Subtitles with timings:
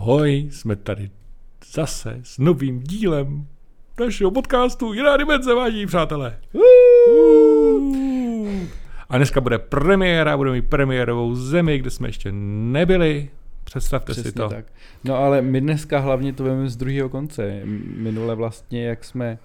[0.00, 1.10] Ahoj, jsme tady
[1.72, 3.46] zase s novým dílem
[4.00, 6.38] našeho podcastu Jiná dimenze, vážení přátelé.
[9.08, 13.30] A dneska bude premiéra, budeme mít premiérovou zemi, kde jsme ještě nebyli.
[13.64, 14.48] Představte Přesně si to.
[14.48, 14.64] tak.
[15.04, 17.60] No ale my dneska hlavně to víme z druhého konce.
[17.96, 19.38] Minule vlastně, jak jsme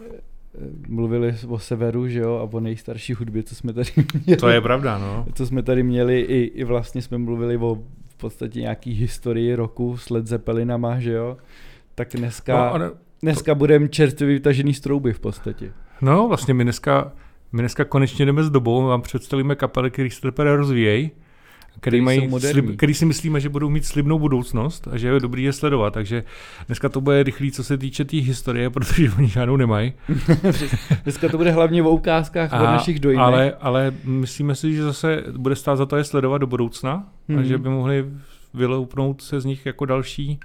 [0.00, 0.10] eh,
[0.88, 3.90] mluvili o severu, že jo, a o nejstarší hudbě, co jsme tady
[4.24, 4.40] měli.
[4.40, 5.26] To je pravda, no.
[5.34, 7.78] Co jsme tady měli, i, i vlastně jsme mluvili o
[8.24, 11.36] podstatě nějaký historii roku s Led Zeppelinama, že jo.
[11.94, 12.90] Tak dneska, No, ale,
[13.22, 15.72] dneska budeme čerstvě vytažený z trouby v podstatě.
[16.00, 17.12] no vlastně my dneska,
[17.52, 21.10] my dneska konečně jdeme s dobou, my vám představíme kapely, které se teprve rozvíjejí,
[21.80, 25.42] který, mají slib, který si myslíme, že budou mít slibnou budoucnost a že je dobrý
[25.42, 25.94] je sledovat.
[25.94, 26.24] Takže
[26.66, 29.92] dneska to bude rychlý, co se týče té tý historie, protože oni žádnou nemají.
[31.04, 33.24] Dneska to bude hlavně o ukázkách od našich dojmech.
[33.24, 37.38] ale, ale myslíme si, že zase bude stát za to je sledovat do budoucna hmm.
[37.38, 38.04] a že by mohli
[38.54, 40.40] vyloupnout se z nich jako další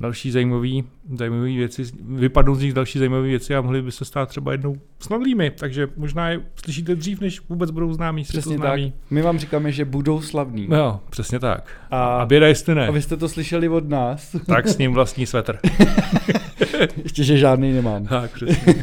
[0.00, 0.84] další zajímavý,
[1.14, 4.76] zajímavý věci, vypadnout z nich další zajímavé věci a mohli by se stát třeba jednou
[5.00, 8.66] snadlými, takže možná je slyšíte dřív, než vůbec budou známí, Přesně tak.
[8.66, 8.92] známí.
[9.10, 10.68] My vám říkáme, že budou slavní.
[10.70, 11.70] Jo, přesně tak.
[11.90, 14.36] A, A běda, jestli ne, a vy jste to slyšeli od nás.
[14.46, 15.58] tak s ním vlastní svetr.
[17.02, 18.06] Ještě, že žádný nemám.
[18.06, 18.74] tak, přesně.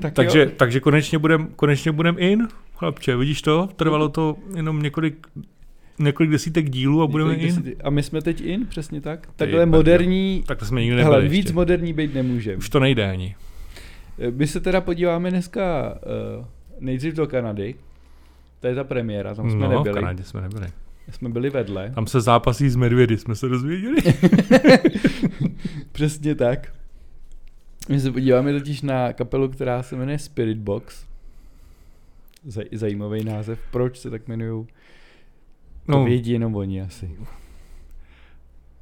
[0.00, 0.50] tak takže, jo.
[0.56, 3.68] takže konečně budem, konečně budem in, chlapče, vidíš to?
[3.76, 5.26] Trvalo to jenom několik,
[5.98, 7.48] několik desítek dílů a budeme in.
[7.48, 9.26] desíti- A my jsme teď in, přesně tak.
[9.26, 9.76] Ty Takhle brďo.
[9.78, 11.36] moderní, Tak to jsme nikdy nebyli hele, ještě.
[11.36, 12.56] víc moderní být nemůžeme.
[12.56, 13.36] Už to nejde ani.
[14.30, 15.94] My se teda podíváme dneska
[16.38, 16.44] uh,
[16.80, 17.74] nejdřív do Kanady.
[18.60, 19.94] To je ta premiéra, tam jsme no, v nebyli.
[19.94, 20.66] Kanadě jsme nebyli.
[21.10, 21.90] Jsme byli vedle.
[21.94, 23.96] Tam se zápasí s medvědy, jsme se dozvěděli.
[25.92, 26.72] Přesně tak.
[27.88, 31.04] My se podíváme totiž na kapelu, která se jmenuje Spirit Box.
[32.48, 33.58] Zaj- zajímavý název.
[33.70, 34.66] Proč se tak jmenují?
[35.86, 37.10] To No, vědí jenom oni asi.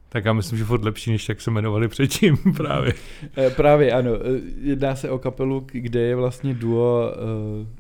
[0.09, 2.93] tak já myslím, že furt lepší, než jak se jmenovali předtím právě.
[3.37, 7.17] Eh, Právě ano, eh, jedná se o kapelu, kde je vlastně duo eh,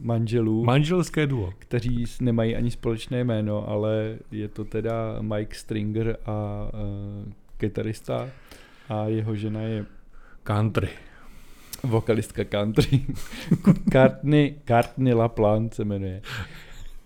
[0.00, 1.52] manželů, Manželské duo.
[1.58, 6.68] kteří nemají ani společné jméno, ale je to teda Mike Stringer a
[7.26, 8.28] uh, kytarista
[8.88, 9.86] a jeho žena je
[10.42, 10.88] Country.
[11.82, 13.00] vokalistka country.
[13.92, 16.22] Courtney, Courtney LaPlante se jmenuje.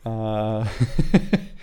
[0.05, 0.11] A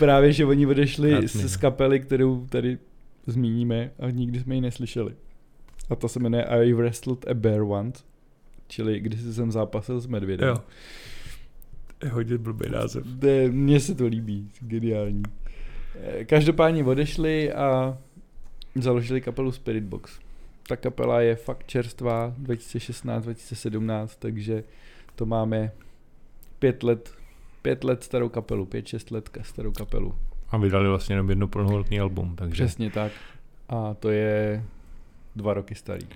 [0.00, 1.60] právě, že oni odešli z, z no.
[1.60, 2.78] kapely, kterou tady
[3.26, 5.14] zmíníme a nikdy jsme ji neslyšeli.
[5.90, 8.04] A to se jmenuje I Wrestled a Bear Once,
[8.68, 10.48] čili když jsem zápasil s medvědem.
[10.48, 10.56] Jo.
[11.98, 13.04] To je hodně blbý název.
[13.50, 15.22] Mně se to líbí, geniální.
[16.02, 17.98] Eh, Každopádně odešli a
[18.74, 20.18] založili kapelu Spirit Box.
[20.68, 24.64] Ta kapela je fakt čerstvá, 2016-2017, takže
[25.14, 25.72] to máme
[26.58, 27.12] pět let,
[27.62, 30.14] pět let starou kapelu, pět, šest let starou kapelu.
[30.50, 32.64] A vydali vlastně jenom jedno plnohodnotný album, takže...
[32.64, 33.12] Přesně tak.
[33.68, 34.64] A to je
[35.36, 36.06] dva roky starý.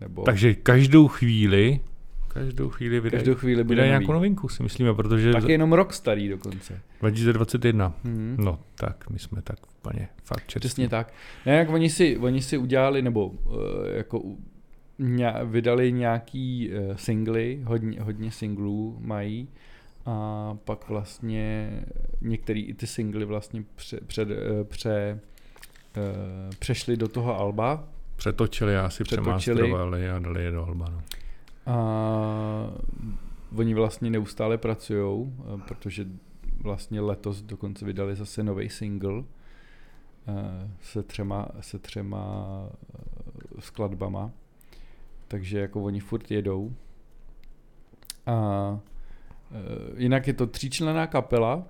[0.00, 1.80] Nebo Takže každou chvíli,
[2.28, 5.72] každou chvíli vydají, každou chvíli bude vydají nějakou novinku, si myslíme, protože Tak je jenom
[5.72, 6.80] rok starý dokonce.
[7.00, 7.92] 2021.
[8.04, 8.36] Hmm.
[8.38, 10.60] No, tak my jsme tak úplně fakt čerství.
[10.60, 11.12] Přesně tak.
[11.46, 13.34] Ne, jak oni si, oni si udělali, nebo uh,
[13.94, 14.22] jako
[14.98, 19.48] ně, vydali nějaký uh, singly, hodně, hodně singlů mají
[20.08, 21.70] a pak vlastně
[22.20, 25.20] některé i ty singly vlastně pře, před, uh, pře,
[25.96, 29.56] uh, přešli do toho alba Přetočili, asi Přetočili.
[29.56, 30.86] přemástrovali a dali je do alba.
[30.90, 31.02] No.
[31.66, 31.78] a
[33.56, 35.32] oni vlastně neustále pracují,
[35.68, 36.06] protože
[36.60, 39.24] vlastně letos dokonce vydali zase nový single
[40.28, 44.30] eh, se třema, se třema eh, skladbama,
[45.28, 46.74] takže jako oni furt jedou.
[48.26, 48.32] A
[48.74, 48.97] eh,
[49.96, 51.64] jinak je to tříčlená kapela,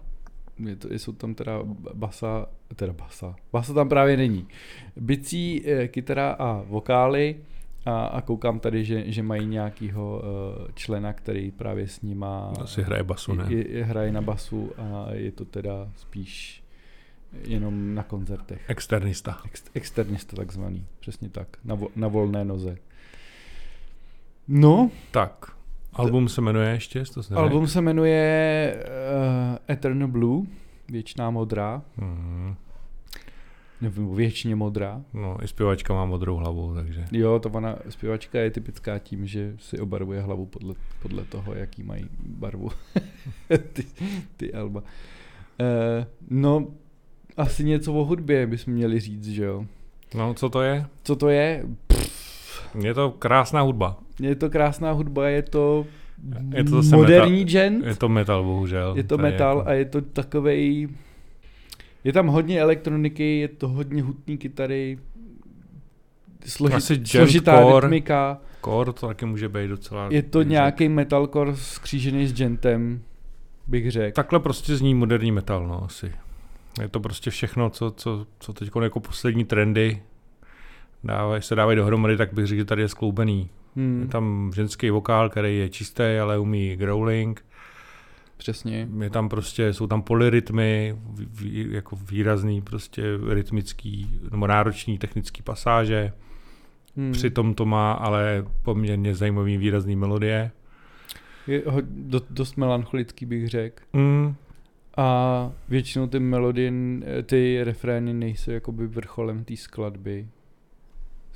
[0.67, 1.61] je to, jsou tam teda
[1.95, 2.47] basa,
[2.77, 4.49] teda basa, basa tam právě není.
[4.97, 7.37] Bicí, eh, kytara a vokály
[7.87, 12.83] a, a koukám tady, že, že mají nějakýho uh, člena, který právě s nima Asi
[12.83, 13.45] hraje basu, ne?
[13.49, 16.63] je, je, hraje na basu a je to teda spíš
[17.45, 18.71] jenom na koncertech.
[18.71, 19.39] Externista.
[19.45, 22.77] Ex, externista takzvaný, přesně tak, na, vo, na volné noze.
[24.49, 25.58] No, Tak,
[25.99, 30.47] album se jmenuje ještě, to se album se jmenuje uh, Eternal Blue,
[30.89, 32.55] Věčná modrá, Hmm.
[33.81, 35.03] nebo Věčně modrá.
[35.15, 37.05] No, i zpěvačka má modrou hlavu, takže...
[37.13, 41.83] Jo, to ona zpěvačka je typická tím, že si obarvuje hlavu podle, podle toho, jaký
[41.83, 42.69] mají barvu
[43.73, 43.85] ty,
[44.37, 44.81] ty alba.
[44.81, 44.87] Uh,
[46.31, 46.67] no,
[47.37, 49.67] asi něco o hudbě bychom měli říct, že jo.
[50.15, 50.87] No, co to je?
[51.05, 51.65] Co to je?
[52.81, 53.97] Je to krásná hudba.
[54.21, 55.87] Je to krásná hudba, je to,
[56.55, 58.95] Je to zase moderní metal- gent, Je to metal, bohužel.
[58.97, 60.89] je to Tady metal jako- a je to takovej
[62.05, 64.99] Je tam hodně elektroniky, je to hodně hutný kytary,
[66.47, 67.87] složi, Asi složitá core.
[67.87, 68.39] rytmika.
[68.65, 70.09] Core to taky může být docela...
[70.11, 70.51] Je to řekl.
[70.51, 73.03] nějaký metalcore skřížený s gentem,
[73.67, 74.15] bych řekl.
[74.15, 76.13] Takhle prostě zní moderní metal, no asi.
[76.81, 80.03] Je to prostě všechno, co, co, co teď jako poslední trendy
[81.05, 83.41] dávají, se dávají dohromady, tak bych řekl, že tady je skloubený.
[83.77, 87.45] Je Hmm, tam ženský vokál, který je čistý, ale umí growling.
[88.37, 88.89] přesně.
[89.03, 96.13] Je tam prostě, jsou tam polyrytmy, vý, jako výrazný prostě rytmický nebo náročný technický pasáže.
[96.97, 97.13] Hmm.
[97.13, 100.51] Přitom to má ale poměrně zajímavý výrazný melodie.
[101.47, 103.83] Je ho, do, dost melancholický, bych řekl.
[103.93, 104.35] Mm,
[104.97, 106.73] A většinou ty melodie,
[107.27, 110.29] ty refrény nejsou jakoby vrcholem té skladby.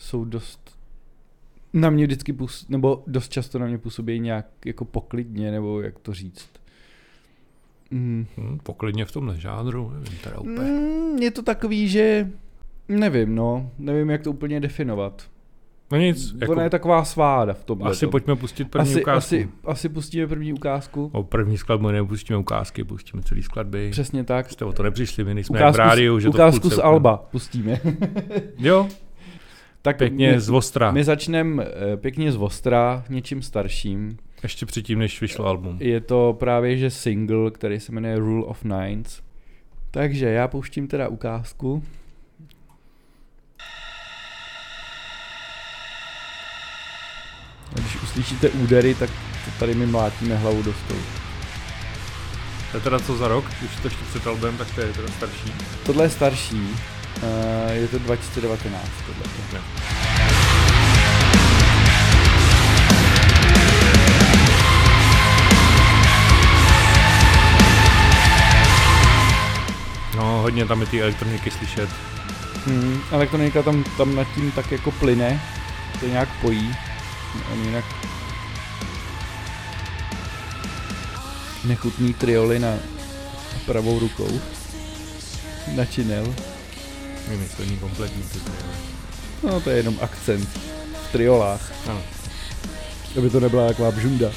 [0.03, 0.77] Jsou dost
[1.73, 5.99] na mě vždycky půs, nebo dost často na mě působí nějak jako poklidně, nebo jak
[5.99, 6.49] to říct.
[7.91, 8.27] Mm.
[8.37, 10.71] mm, poklidně v tomhle žánru, nevím teda úplně.
[10.71, 12.31] Mm, je to takový, že
[12.89, 15.29] nevím, no, nevím, jak to úplně definovat.
[15.93, 17.91] No nic, jako, Ona je taková sváda v tomhle.
[17.91, 19.19] asi pojďme pustit první asi, ukázku.
[19.19, 21.11] asi, asi pustíme první ukázku.
[21.13, 23.91] O první skladbu nepustíme ukázky, pustíme celý skladby.
[23.91, 24.51] Přesně tak.
[24.51, 27.17] Jste o to nepřišli, my nejsme Ukázku, v rádiu, že ukázku to v z Alba
[27.17, 27.81] pustíme.
[28.59, 28.89] Jo,
[29.83, 30.91] tak pěkně my, z Ostra.
[30.91, 34.17] my začneme eh, pěkně z Ostra, něčím starším.
[34.43, 35.77] Ještě předtím, než vyšlo album.
[35.81, 39.23] Je to právě že single, který se jmenuje Rule of Nines.
[39.91, 41.83] Takže já pouštím teda ukázku.
[47.77, 49.11] A když uslyšíte údery, tak
[49.45, 51.01] to tady mi mlátíme hlavu do stolu.
[52.71, 55.09] To je teda co za rok, když to ještě před albem, tak to je teda
[55.09, 55.53] starší.
[55.87, 56.69] Tohle je starší,
[57.73, 59.25] je to 2019 tohle.
[59.53, 59.61] Ne.
[70.17, 71.89] No, hodně tam je ty elektroniky slyšet.
[72.67, 75.41] Hmm, elektronika tam, tam nad tím tak jako plyne,
[76.01, 76.77] to nějak pojí.
[77.53, 77.85] On jinak
[81.65, 82.75] nechutný trioly na
[83.67, 84.41] pravou rukou.
[85.77, 86.35] Načinel.
[87.33, 88.23] Vymyslení kompletní.
[88.23, 88.51] Ty ty.
[89.43, 90.49] No to je jenom akcent
[91.09, 91.73] v triolách.
[91.89, 92.01] Ano.
[93.19, 94.31] Aby to nebyla taková bžunda.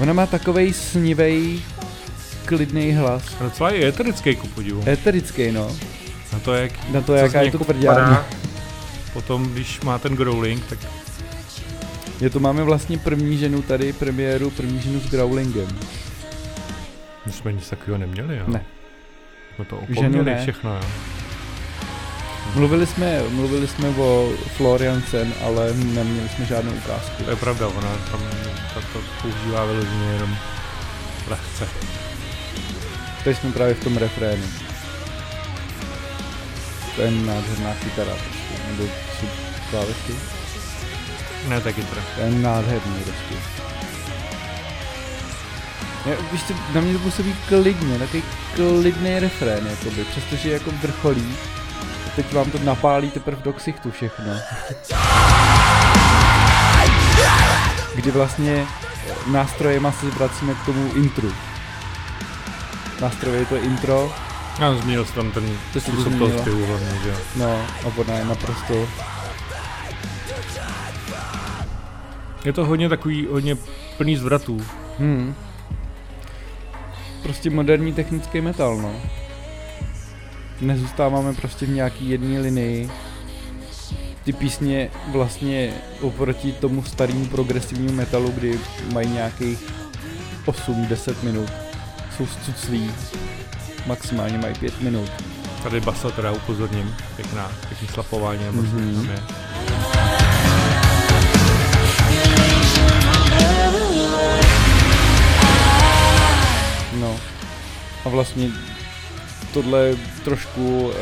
[0.00, 1.60] Ona má takovej snivej,
[2.44, 3.22] klidný hlas.
[3.40, 4.84] A docela je eterický ku podivu.
[4.86, 5.76] Eterický, no.
[6.32, 8.26] Na to, jak, Na to, jaká je to jako tvrdá.
[9.12, 10.78] Potom, když má ten growling, tak
[12.20, 15.78] Je to máme vlastně první ženu tady, premiéru, první ženu s growlingem.
[17.26, 18.44] my jsme nic takového neměli, jo?
[18.46, 18.64] Ne.
[19.58, 20.80] Jsme to opomněli všechno, jo?
[22.54, 27.24] Mluvili jsme, mluvili jsme o Florian Sen, ale neměli jsme žádnou ukázku.
[27.24, 28.20] To je pravda, ona tam
[28.74, 30.36] ta to používá vyloženě jenom
[31.28, 31.68] lehce.
[33.24, 34.44] Teď jsme právě v tom refrénu.
[36.96, 38.82] To je nádherná kytara, prostě, nebo
[39.20, 39.26] jsou
[39.70, 40.14] klávesy.
[41.48, 42.02] Ne, taky teda.
[42.16, 43.34] To je nádherný prostě.
[46.32, 48.22] Víš co, na mě to působí klidně, takový
[48.54, 51.36] klidný refrén, jakoby, přestože jako vrcholí.
[52.06, 54.32] A teď vám to napálí teprve do ksichtu všechno.
[57.94, 58.66] Kdy vlastně
[59.26, 61.32] nástrojema se vracíme k tomu intru.
[63.00, 64.12] Nástrojové je to intro,
[64.58, 67.14] Já zmínil jsem tam ten To způsob toho zpěvu hlavně, že jo.
[67.36, 67.52] no
[67.84, 68.88] a ona je naprosto
[72.44, 73.56] Je to hodně takový, hodně
[73.96, 74.60] plný zvratů.
[74.98, 75.34] Hmm.
[77.22, 78.92] Prostě moderní technický metal, no.
[80.60, 82.90] Nezůstáváme prostě v nějaký jedné linii.
[84.24, 88.58] Ty písně vlastně oproti tomu starému progresivnímu metalu, kdy
[88.92, 89.58] mají nějakých
[90.46, 91.50] 8-10 minut,
[92.16, 92.90] jsou zcuclí.
[93.86, 95.10] Maximálně mají 5 minut.
[95.62, 98.78] Tady basa teda upozorním, pěkná, pěkný slapování, nebo Mhm.
[98.78, 98.94] mm-hmm.
[98.96, 99.22] tam je.
[108.04, 108.50] A vlastně
[109.52, 110.92] tohle trošku uh,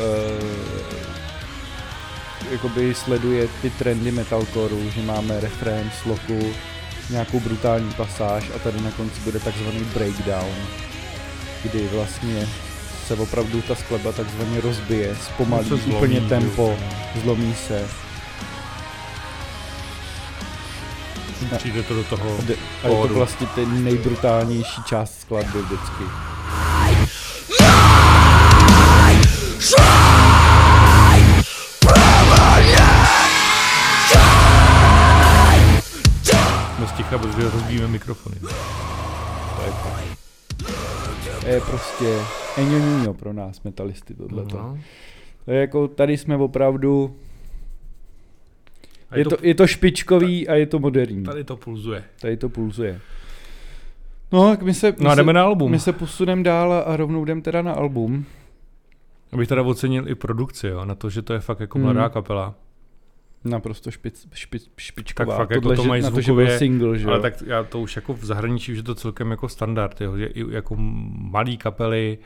[2.51, 6.53] jakoby sleduje ty trendy metalcoreu, že máme refrén, sloku,
[7.09, 10.55] nějakou brutální pasáž a tady na konci bude takzvaný breakdown,
[11.63, 12.47] kdy vlastně
[13.07, 16.77] se opravdu ta skladba takzvaně rozbije, zpomalí No, zlomí, úplně tempo,
[17.23, 17.87] zlomí se.
[21.57, 22.37] Přijde to do toho.
[22.83, 26.03] A je to vlastně ten nejbrutálnější část skladby vždycky.
[37.09, 38.35] Ticha, protože rozbijeme mikrofony.
[41.41, 42.19] To je prostě
[42.57, 44.57] eňoňuňo pro nás metalisty tohleto.
[44.57, 44.77] No.
[45.45, 47.15] To je jako, tady jsme opravdu,
[49.09, 51.23] A je to, je to špičkový a je to moderní.
[51.23, 52.03] Tady to pulzuje.
[52.21, 52.99] Tady to pulzuje.
[54.31, 55.71] No, tak my se, my No a se, jdeme na album.
[55.71, 58.25] my se posuneme dál a- rovnou jdem teda na album.
[59.31, 61.83] Abych teda ocenil i produkci, jo, na to, že to je fakt jako Hmm.
[61.85, 62.55] mladá kapela.
[63.43, 65.37] Naprosto špic, špic, špičková.
[65.37, 67.21] Tak fakt jako to mají na to, že byl zvukově, single, že Ale jo?
[67.21, 70.25] tak já to už jako v zahraničí už je to celkem jako standard, jo, že
[70.25, 70.75] i jako
[71.19, 72.17] malý kapely,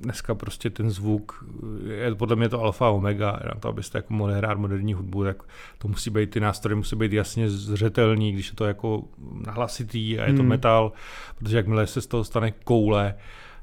[0.00, 1.44] dneska prostě ten zvuk,
[1.86, 5.24] je podle mě to alfa a omega, na to, abyste jako mohli hrát moderní hudbu,
[5.24, 5.42] tak
[5.78, 9.04] to musí být, ty nástroje musí být jasně zřetelný, když je to jako
[9.46, 10.48] nahlasitý a je to Hmm.
[10.48, 10.92] metal,
[11.38, 13.14] protože jakmile se z toho stane koule,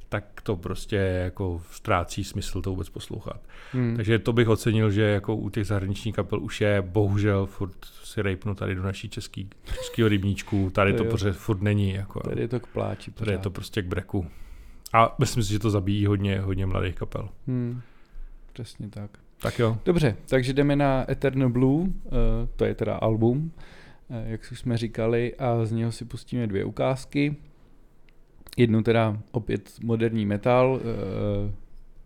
[0.10, 3.42] tak to prostě jako ztrácí smysl to vůbec poslouchat.
[3.72, 3.96] Hmm.
[3.96, 8.22] Takže to bych ocenil, že jako u těch zahraničních kapel už je bohužel furt si
[8.22, 12.42] rejpnu tady do naší český, českého rybníčku, tady To to pořád furt není, jako, Tady
[12.42, 13.12] je to k pláči.
[13.12, 13.44] tady je pořád.
[13.44, 14.26] to prostě k breku.
[14.94, 17.30] A myslím si, že to zabíjí hodně, hodně mladých kapel.
[17.48, 17.82] Hmm.
[18.54, 19.12] Přesně tak.
[19.40, 19.78] Tak jo.
[19.86, 21.90] Dobře, takže jdeme na Eternal Blue, uh,
[22.56, 23.52] to je teda album,
[24.08, 27.36] uh, jak už jsme říkali, a z něho si pustíme dvě ukázky.
[28.58, 30.82] Jednu teda opět moderní metal, uh,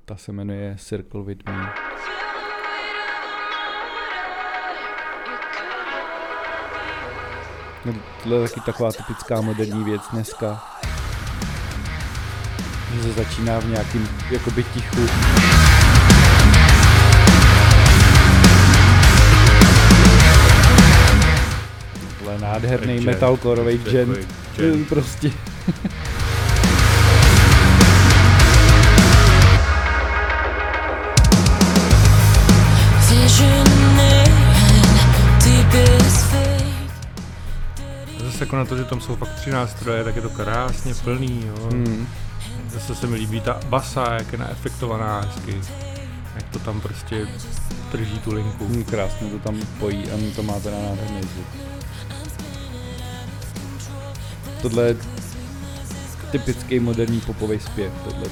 [0.05, 1.73] ta se jmenuje Circle With Me.
[7.85, 10.63] No, tohle je taky taková typická moderní věc dneska.
[12.93, 15.01] Že se začíná v nějakým jakoby tichu.
[22.17, 23.79] Tohle je nádherný Jazz, metalcoreový
[24.89, 25.31] prostě
[38.49, 41.43] jako na to, že tam jsou fakt tři nástroje, tak je to krásně plný.
[41.47, 41.69] Jo.
[41.71, 42.07] Hmm.
[42.69, 45.61] Zase se mi líbí ta basa, jak je naefektovaná hezky.
[46.35, 47.27] Jak to tam prostě
[47.91, 48.67] drží tu linku.
[48.67, 51.47] Hmm, krásně to tam pojí a to má teda nádherný zvuk.
[54.61, 54.97] Tohle je
[56.31, 58.29] typický moderní popový zpěv, tohle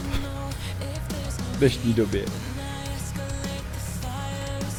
[1.53, 2.25] v dnešní době.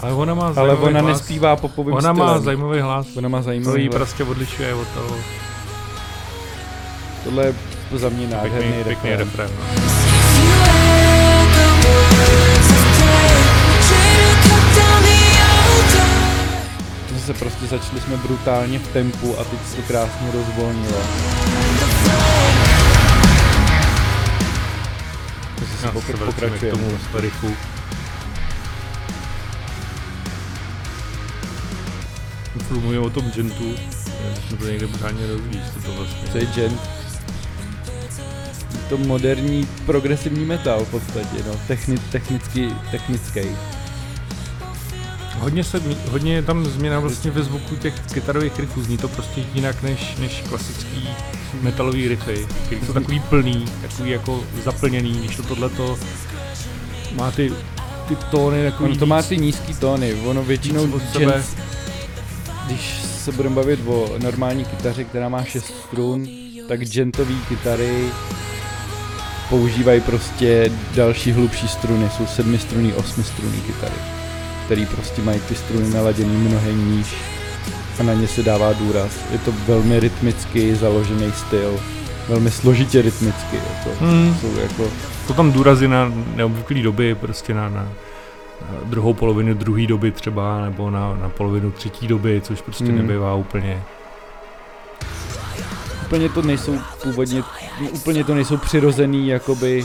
[0.01, 1.13] Ale ona má Ale zajímavý ona hlas.
[1.19, 2.17] nespívá popovým Ona stylem.
[2.31, 3.07] má zajímavý hlas.
[3.17, 3.97] Ona má zajímavý jí hlas.
[3.97, 5.17] prostě odlišuje od toho.
[7.25, 7.55] Tohle je
[7.95, 9.19] za mě nádherný Pěkný, pěkný refrén.
[9.19, 9.51] refrén.
[9.59, 10.79] No.
[17.13, 21.01] Zase prostě začali jsme brutálně v tempu a teď se to krásně rozvolnilo.
[25.59, 26.79] Takže se pokra- se vracíme k pokračujeme.
[26.79, 27.57] tomu riffu.
[32.69, 33.75] Furt mluvím o tom gentu,
[34.49, 36.29] jsme to někde pořádně rozvíjí, co to vlastně.
[36.33, 36.81] Co je gent?
[38.89, 41.53] To moderní progresivní metal v podstatě, no.
[41.69, 43.41] Techni- technicky, technický.
[45.39, 49.45] Hodně, se, hodně je tam změna vlastně ve zvuku těch kytarových riffů, zní to prostě
[49.55, 51.09] jinak než, než klasický
[51.63, 55.99] metalový riffy, který jsou takový plný, takový jako zaplněný, když to tohleto
[57.15, 57.53] má ty,
[58.09, 61.25] ty tóny takový Ono to má ty nízký tóny, ono většinou víc od sebe.
[61.33, 61.47] gent,
[62.69, 66.29] když se budeme bavit o normální kytaře, která má 6 strun,
[66.69, 68.05] tak gentový kytary
[69.49, 73.95] používají prostě další hlubší struny, jsou sedmistrunný, osmistrunný kytary,
[74.65, 77.07] který prostě mají ty struny naladěný mnohem níž
[78.01, 79.13] a na ně se dává důraz.
[79.33, 81.81] Je to velmi rytmicky založený styl,
[82.29, 84.37] velmi složitě rytmicky, jako, Hmm.
[84.41, 84.91] jsou jako
[85.27, 87.89] Jsou tam důrazy na neobvyklý doby, prostě na, na
[88.85, 92.97] druhou polovinu druhé doby třeba, nebo na, na polovinu třetí doby, což prostě Hmm.
[92.97, 93.83] nebývá úplně.
[96.07, 97.43] úplně to nejsou původně,
[97.91, 99.85] úplně to nejsou přirozený jakoby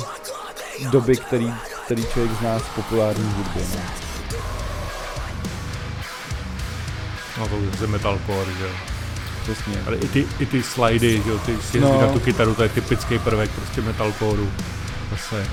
[0.92, 1.54] doby, který,
[1.86, 3.60] který člověk zná z populární hudby.
[3.76, 3.82] No.
[7.40, 8.70] No to už je metalcore, že jo.
[9.44, 9.74] Přesně.
[9.88, 12.02] Ale i ty, i ty slidy, že jo, ty sjezdy No.
[12.02, 14.50] na tu kytaru, to je typický prvek prostě metalcoreu.
[15.12, 15.48] Zase,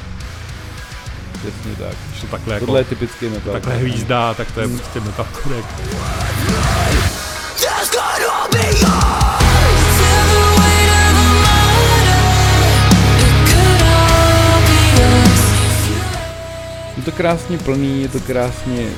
[1.40, 1.96] Přesně tak.
[2.10, 3.52] když to takhle jako, Tohle je typický metal.
[3.52, 5.56] takhle hvízdá, tak to je prostě metalcore.
[16.96, 18.88] Je to krásně plný, je to krásně,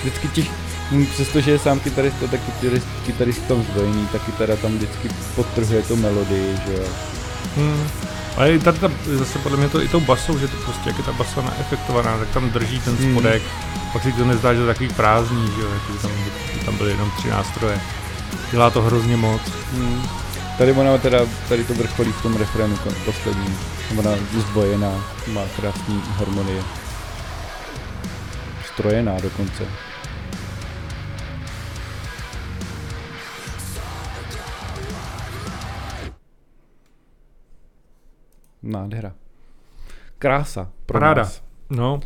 [0.00, 0.46] vždycky těch,
[0.90, 5.82] hm, přestože je sám kytarista, tak kytarist, kytarist tam zdvojený, ta kytara tam vždycky podtrhuje
[5.82, 6.84] tu melodii, že jo.
[7.56, 7.88] Hmm.
[8.38, 10.98] Ale i tady ta, zase podle mě to i tou basou, že to prostě, jak
[10.98, 13.12] je ta basa naefektovaná, tak tam drží ten Hmm.
[13.12, 13.42] spodek.
[13.92, 16.10] Pak si to nezdá, že to je takový prázdný, že jo, jako, že tam,
[16.58, 17.80] že tam byly jenom tři nástroje.
[18.50, 19.40] Dělá to hrozně moc.
[19.74, 20.02] Hmm.
[20.58, 21.18] Tady ona teda,
[21.48, 23.58] tady to vrcholí v tom refrénu posledním.
[23.98, 26.62] Ona zbojená, má krásný harmonie.
[28.74, 29.87] Strojená dokonce.
[38.68, 39.12] Nádhera.
[40.18, 40.70] Krása.
[40.86, 41.22] Pro Paráda.
[41.22, 41.42] nás.
[41.70, 42.00] No.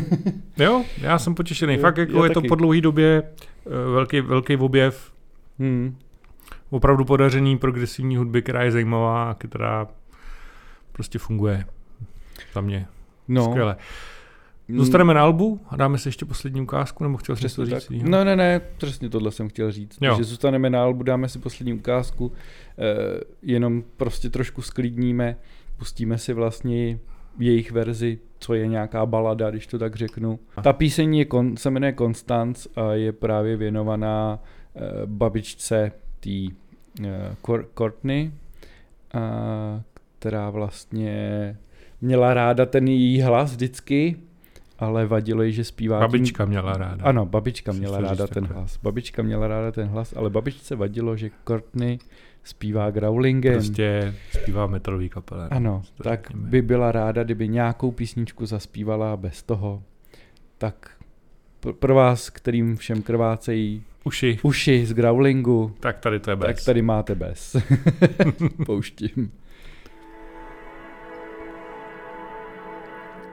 [0.56, 1.74] jo, já jsem potěšený.
[1.74, 2.48] Jo, Fakt jako je to taky.
[2.48, 3.22] po dlouhé době
[3.66, 5.12] eh, velký, velký objev
[5.60, 5.96] Hmm.
[6.70, 9.86] opravdu podařený progresivní hudby, která je zajímavá a která
[10.92, 11.64] prostě funguje
[12.54, 12.86] za mě.
[13.28, 13.44] No.
[13.44, 13.76] Skvěle.
[14.68, 17.66] Mm, Zůstaneme na albu a dáme si ještě poslední ukázku, nebo chtěl jsi tak.
[17.68, 17.90] říct?
[17.90, 18.08] jinýho?
[18.10, 19.98] No, ne, ne, přesně tohle jsem chtěl říct.
[20.00, 20.10] Jo.
[20.12, 22.32] Takže zůstaneme na albu, dáme si poslední ukázku,
[22.78, 25.36] eh, jenom prostě trošku sklidníme,
[25.78, 26.98] pustíme si vlastně
[27.38, 30.38] jejich verzi, co je nějaká balada, když to tak řeknu.
[30.62, 34.38] Ta píseň je, se jmenuje Constance a je právě věnovaná
[34.76, 36.30] eh, babičce té
[37.04, 37.34] eh,
[37.78, 38.32] Courtney,
[40.18, 41.56] která vlastně
[42.00, 44.16] měla ráda ten její hlas vždycky,
[44.78, 47.04] ale vadilo jí, že zpívá tím- Babička měla ráda.
[47.04, 48.56] ano, babička Musíš měla ráda ten takhle.
[48.60, 48.78] hlas.
[48.82, 51.98] Babička měla ráda ten hlas, ale babičce vadilo, že Courtney
[52.48, 53.52] zpívá growlingem.
[53.52, 55.48] Prostě zpívá metalový kapele.
[55.48, 56.48] ano, tak řekněme.
[56.48, 59.82] by byla ráda, kdyby nějakou písničku zaspívala bez toho.
[60.58, 60.90] Tak
[61.62, 64.38] pr- pro vás, kterým všem krvácejí Uši.
[64.42, 66.46] uši z growlingu, Tak tady to je bez.
[66.46, 67.56] tak tady máte bez.
[68.66, 69.32] Pouštím.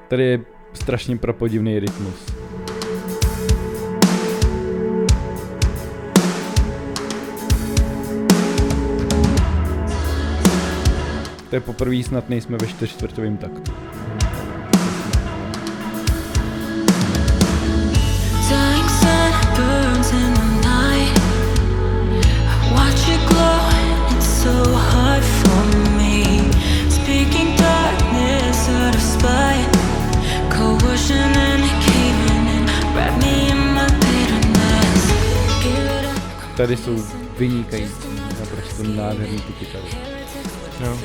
[0.07, 0.41] Tady je
[0.73, 2.44] strašně prapodivný rytmus.
[32.95, 35.03] Wrap me in my bitterness.
[35.63, 36.57] Give it up.
[36.57, 37.03] Tady jsou
[37.37, 38.07] vynikající,
[38.39, 39.87] naprosto nádherný ty kytary.
[40.79, 40.97] Jo,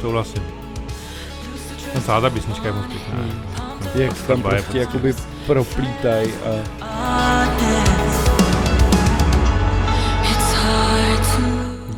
[0.00, 0.42] souhlasím.
[1.94, 3.14] No celá ta písnička je moc pěkná.
[3.14, 3.42] Hmm.
[3.94, 5.14] No, Jak ta tam je prostě jakoby
[5.46, 6.78] proplítaj a.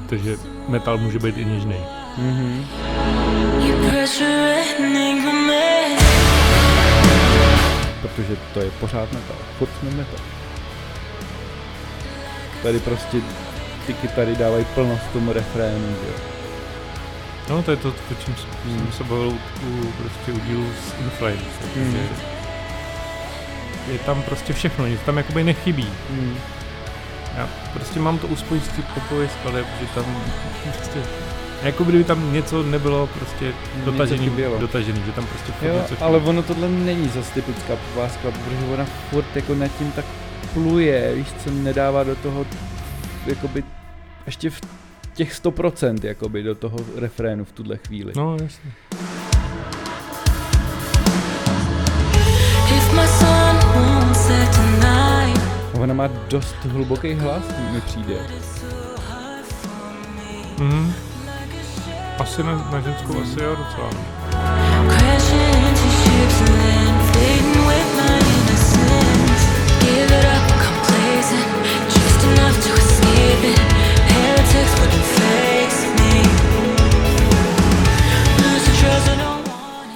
[0.08, 0.36] Takže
[0.68, 1.76] metal může být i něžný.
[2.16, 2.66] mhm.
[5.46, 5.96] Me.
[8.02, 10.20] protože to je pořád metal, furt jsme metal.
[12.62, 13.18] Tady prostě
[13.86, 16.39] ty kytary dávají plnost tomu refrénu, že jo.
[17.50, 19.28] No to je to, o čím jsem se bavil
[19.68, 21.40] u, prostě u dílu z Inflames.
[21.76, 21.84] Hmm.
[21.84, 22.08] Hmm.
[23.92, 25.88] Je tam prostě všechno, nic tam jakoby nechybí.
[26.10, 26.36] Hmm.
[27.36, 30.04] Já prostě mám to u spousty popových skladeb, že tam
[30.64, 30.98] prostě
[31.62, 33.52] jako kdyby tam něco nebylo prostě
[33.84, 36.02] dotažený, dotažený, že tam prostě furt Jo, něco chybí.
[36.02, 40.04] ale ono tohle není zase typická popová skladba, protože ona furt jako nad tím tak
[40.54, 42.46] pluje, víš co, nedává do toho
[43.26, 43.64] jakoby
[44.26, 44.60] ještě v
[45.20, 48.12] těch 100% jakoby do toho refrénu v tuhle chvíli.
[48.16, 48.70] No jasně.
[55.80, 58.26] Ona má dost hluboký hlas, mi přijde.
[60.58, 60.92] Mhm.
[62.18, 63.90] Asi na, na ženskou asi jo docela.
[69.80, 71.46] Give it up, complacent,
[71.86, 73.79] just enough to escape it.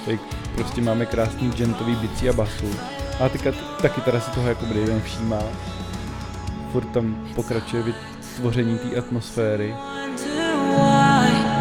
[0.05, 0.19] Tady
[0.55, 2.69] prostě máme krásný gentový bicí a basu.
[3.19, 3.39] A ty,
[3.81, 5.39] ta kytara si toho jako jeden všímá.
[6.71, 9.71] Furt tam pokračuje vytvoření té atmosféry.
[9.71, 11.55] Wonder why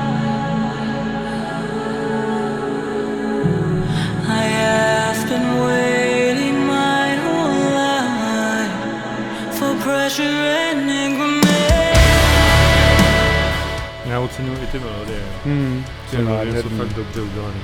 [14.05, 15.21] Já oceňuji i ty melodie.
[15.45, 17.61] Hmm, Ty melodie jsou fakt dobře udělané.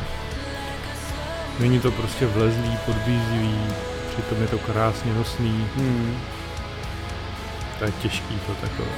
[1.58, 3.58] Není to prostě vlezlý, podbízivý,
[4.14, 6.18] přitom je to krásně nosný, Hmm.
[7.78, 8.88] to je těžký to takové.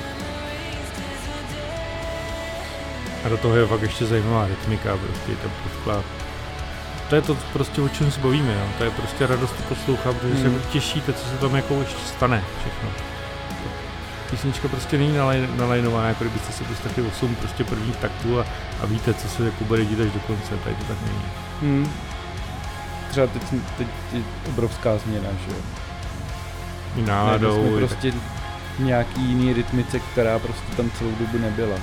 [3.25, 6.03] A do toho je fakt ještě zajímavá rytmika, prostě je tam prvklá.
[7.09, 8.73] To je to prostě, o čem se bavíme, no.
[8.79, 10.55] to je prostě radost poslouchat, protože se Hmm.
[10.55, 12.89] jako těšíte, co se tam jako ještě stane všechno.
[14.33, 18.47] Písnička prostě není nalaj, nalajnovaná, jako kdybyste se pustili 8 prostě prvních taktů a,
[18.83, 21.23] a víte, co se jako bude dít až do konce, tady to tak není.
[21.63, 21.93] Hmm.
[23.11, 23.43] Třeba teď,
[23.79, 25.63] teď je obrovská změna, že jo.
[27.07, 28.13] Náladou, jsme prostě
[28.79, 31.77] nějaký jiný rytmice, která prostě tam celou dobu nebyla.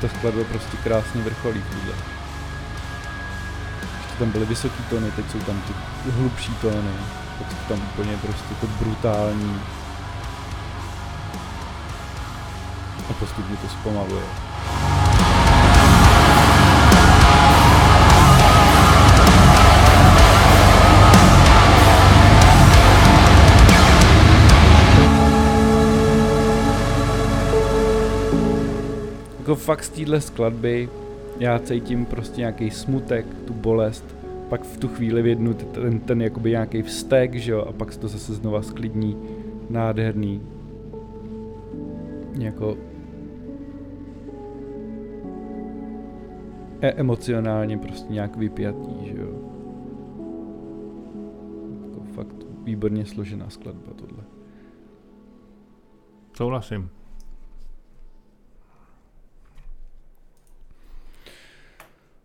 [0.00, 1.94] Ta skladba prostě krásně vrcholí tuhle.
[3.96, 6.92] Ještě tam byly vysoký tóny, teď jsou tam ty hlubší tóny.
[7.38, 9.60] Teď jsou tam úplně prostě to brutální.
[13.18, 14.22] Postupně to zpomaluje.
[29.38, 30.88] Jako fakt z téhle skladby
[31.38, 34.04] já cítím prostě nějaký smutek, tu bolest,
[34.48, 37.98] pak v tu chvíli vědnu ten, ten jakoby nějaký vztek, že jo, a pak se
[37.98, 39.16] to zase znova sklidní,
[39.70, 40.42] nádherný.
[42.38, 42.76] Jako
[46.80, 49.56] emocionálně prostě nějak vypjatý, že jo.
[51.84, 54.24] Jako fakt výborně složená skladba tohle.
[56.36, 56.90] Souhlasím.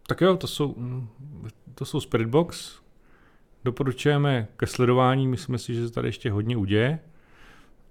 [0.08, 1.08] Tak jo, to jsou, mm,
[1.76, 2.82] to jsou Spirit Box.
[3.64, 7.00] Doporučujeme ke sledování, myslíme si, že se tady ještě hodně uděje.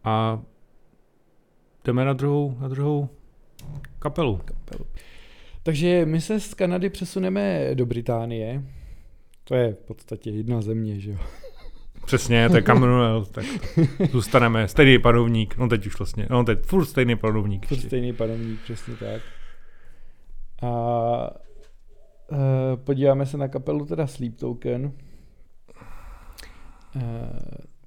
[0.05, 0.43] A
[1.85, 3.09] jdeme na druhou, na druhou
[3.99, 4.41] kapelu.
[4.45, 4.87] kapelu.
[5.63, 8.63] Takže my se z Kanady přesuneme do Británie.
[9.45, 11.19] To je v podstatě jedna země, že jo.
[12.07, 13.45] Přesně, to je Commonwealth, tak
[14.13, 14.69] zůstaneme.
[14.69, 17.67] Stejný panovník, no teď už vlastně, no teď furt stejný panovník.
[17.67, 17.89] Furt ještě.
[17.89, 19.23] stejný panovník, přesně tak.
[20.63, 21.31] A
[22.31, 22.39] uh,
[22.85, 24.93] podíváme se na kapelu teda Sleep Token.
[26.97, 27.03] Uh,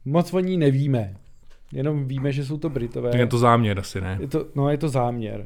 [0.06, 1.16] moc o ní nevíme.
[1.74, 3.12] Jenom víme, že jsou to Britové.
[3.12, 4.18] Tak je to záměr asi, ne?
[4.22, 5.46] Je to, no je to záměr.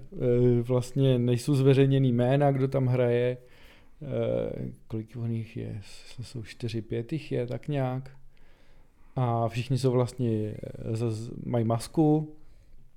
[0.59, 3.37] E, vlastně nejsou zveřejněný jména, kdo tam hraje.
[3.37, 3.37] E,
[4.87, 5.81] kolik o nich je?
[6.21, 8.11] Jsou čtyři, pět jich je, tak nějak.
[9.15, 10.55] A všichni jsou vlastně, e,
[11.45, 12.35] mají masku.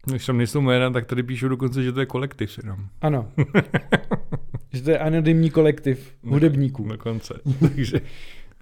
[0.06, 2.78] Když tam nejsou jména, tak tady píšou dokonce, že to je kolektiv jenom.
[3.00, 3.32] Ano.
[4.72, 6.88] že to je anonymní kolektiv hudebníků.
[6.88, 7.34] Dokonce.
[7.60, 8.00] Takže,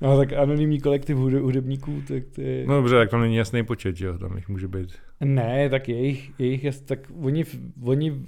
[0.00, 2.66] No tak anonymní kolektiv hude, hudebníků, tak to je...
[2.66, 4.92] no dobře, tak tam není jasný počet, že jo, tam jich může být.
[5.20, 7.44] Ne, tak jejich, jejich je, tak oni,
[7.82, 8.18] oni uh,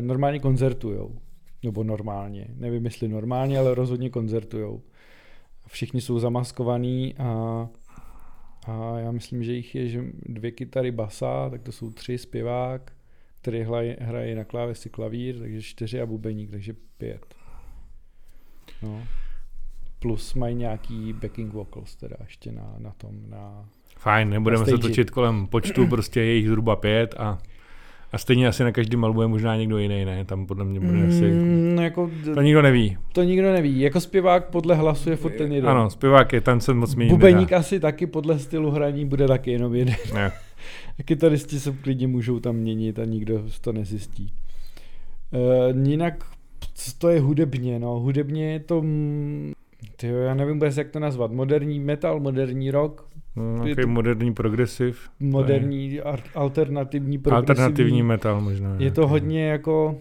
[0.00, 1.18] normálně koncertujou.
[1.64, 2.46] Nebo normálně.
[2.54, 4.82] Nevím, jestli normálně, ale rozhodně koncertujou.
[5.66, 7.68] Všichni jsou zamaskovaní a,
[8.66, 12.92] a já myslím, že jich je že dvě kytary basa, tak to jsou tři zpěvák,
[13.40, 17.34] který hraje, hraje na klávesi klavír, takže čtyři a bubeník, takže pět.
[18.82, 19.02] No.
[20.06, 23.64] Plus mají nějaký backing vocals teda ještě na, na tom, na,
[23.98, 27.38] Fajn, nebudeme Na se točit kolem počtu, prostě je jich zhruba pět a,
[28.12, 30.24] a stejně asi na každém albu je možná někdo jiný, ne?
[30.24, 31.30] Tam podle mě bude asi...
[31.30, 32.96] Mm, no jako, To nikdo neví.
[33.12, 33.80] to nikdo neví.
[33.80, 35.70] Jako zpěvák podle hlasu je furt ten jeden.
[35.70, 37.58] Ano, zpěvák je, ten se moc měnit Bubeník nedá.
[37.58, 39.94] asi taky podle stylu hraní bude taky jenom jeden.
[40.14, 40.32] Ne.
[41.04, 44.32] Kytaristi se klidně můžou tam měnit a nikdo to nezjistí.
[45.72, 46.24] Uh, jinak,
[46.74, 48.84] co to je hudebně, no, hudebně je to,
[49.88, 54.34] mm, tyjo, já nevím vůbec, jak to nazvat, moderní metal, moderní rock, No, to- moderní
[54.34, 55.08] progresiv.
[55.20, 57.48] moderní, ar- alternativní, progresivní.
[57.62, 58.76] Alternativní metal možná.
[58.78, 59.98] Je to hodně jako,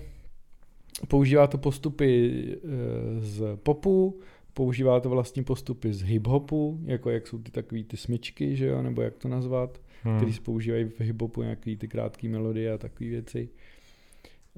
[1.08, 4.20] používá to postupy eh, z popu,
[4.54, 8.82] používá to vlastní postupy z hip-hopu, jako jak jsou ty takový ty smyčky, že jo,
[8.82, 10.18] nebo jak to nazvat, Hmm.
[10.18, 13.50] který se používají v hip-hopu, nějaký ty krátké melodie a takové věci.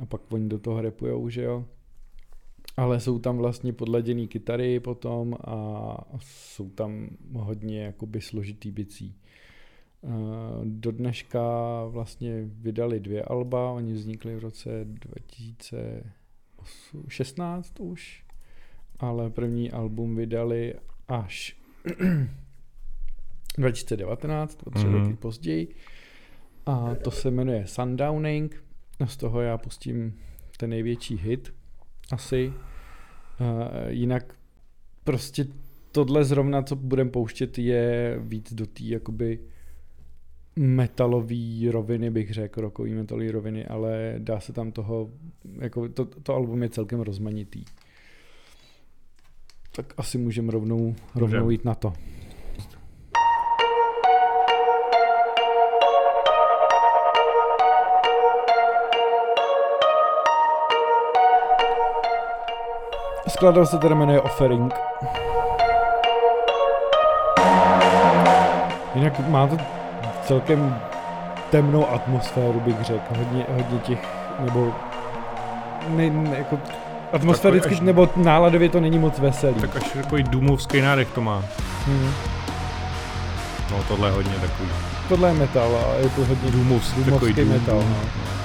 [0.02, 1.66] A pak oni do toho repujou, že jo.
[2.78, 9.16] Ale jsou tam vlastně podladěný kytary potom a jsou tam hodně jakoby složitý bicí.
[10.04, 10.08] Eh,
[10.63, 11.42] Do dneška
[11.86, 18.24] vlastně vydali dvě alba, oni vznikli v roce 2016 už,
[19.00, 20.74] ale první album vydali
[21.08, 21.58] až
[23.58, 24.96] 2019, o tři Mhm.
[25.02, 25.76] roky později.
[26.66, 28.63] A to se jmenuje Sundowning.
[29.06, 30.20] Z toho já pustím
[30.58, 31.54] ten největší hit
[32.12, 32.54] asi.
[33.39, 34.34] Uh, jinak
[35.04, 35.46] prostě
[35.91, 39.39] tohle zrovna, co budeme pouštět, je víc do té jakoby
[40.56, 45.10] metalový roviny, bych řekl, rokový metalový roviny, ale dá se tam toho,
[45.62, 47.63] jako to, to album je celkem rozmanitý.
[49.72, 51.93] Tak asi můžeme rovnou, rovnou jít na to.
[63.28, 64.74] Skladal se teda jmenuje Offering.
[68.96, 69.58] Jinak má to
[70.24, 70.80] celkem
[71.50, 73.16] temnou atmosféru, bych řekl.
[73.18, 74.00] Hodně, hodně těch,
[74.40, 74.74] nebo
[75.88, 76.58] ne, ne, jako
[77.13, 79.54] atmosféricky, až- nebo náladově to není moc veselý.
[79.54, 81.44] Tak až takový důmovský nádech to má.
[81.86, 82.12] Hmm.
[83.72, 84.70] No tohle je hodně takový.
[85.10, 87.76] tohle je metal a je to hodně Důmovský, takový důmovský dům, metal.
[87.80, 87.90] dům.
[87.90, 88.37] No.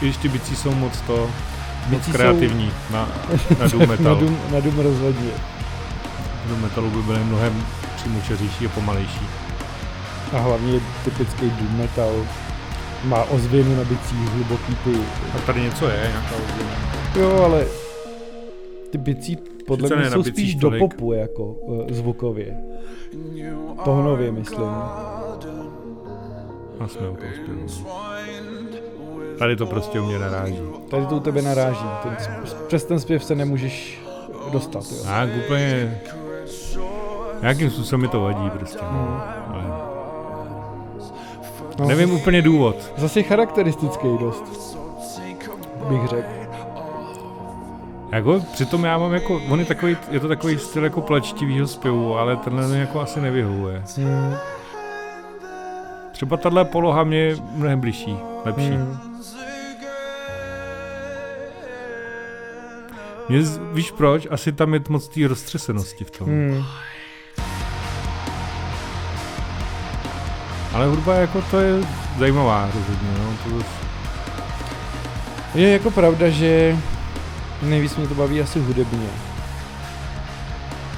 [0.00, 1.30] Ty, ty bicí jsou moc to, moc
[1.90, 3.08] Bicí jsou- kreativní na,
[3.60, 4.16] na Doom na, Metal.
[4.16, 5.30] dům, na dům rozhodně.
[6.48, 7.64] Doom Metalu by byly mnohem
[7.96, 9.26] přímočařejší a pomalejší.
[10.32, 12.12] A hlavně typický doom metal.
[13.04, 14.90] Má ozvěnu na bicích, hluboký ty.
[15.34, 16.70] A tady něco je, nějaká ozvěna.
[17.16, 17.66] Jo, ale
[18.90, 20.80] ty bicí podle mě na jsou spíš do tolik.
[20.80, 22.56] popu, jako uh, zvukově.
[23.84, 24.68] Tónově, myslím.
[26.80, 27.66] A jsme u toho zpěvu.
[29.38, 30.58] Tady to prostě u mě naráží.
[30.90, 31.86] Tady to u tebe naráží.
[32.02, 32.16] Ten,
[32.66, 34.02] přes ten zpěv se nemůžeš
[34.52, 35.04] dostat, jo.
[35.04, 36.00] Tak úplně...
[37.42, 38.78] Nějakým způsobem mi to vadí prostě.
[38.82, 39.20] Hmm.
[39.48, 39.64] Ale
[41.78, 42.92] No, nevím úplně důvod.
[42.96, 44.44] Zase charakteristický dost,
[45.88, 46.28] bych řekl.
[48.12, 52.18] Jako, přitom já mám jako, on je takový, je to takový styl jako plačtivýho zpěvu,
[52.18, 53.82] ale tenhle mi jako asi nevyhovuje.
[53.96, 54.34] Hmm.
[56.12, 58.70] Třeba tahle poloha mě je mnohem bližší, lepší.
[58.70, 59.13] Hmm.
[63.28, 63.40] Mě,
[63.72, 64.26] víš proč?
[64.30, 66.28] Asi tam je moc té roztřesenosti v tom.
[66.28, 66.64] Hmm.
[70.72, 71.80] Ale hudba jako to je
[72.18, 73.36] zajímavá rozhodně, no.
[73.44, 73.66] To,
[75.58, 76.76] Je jako pravda, že
[77.62, 79.08] nejvíc mě to baví asi hudebně.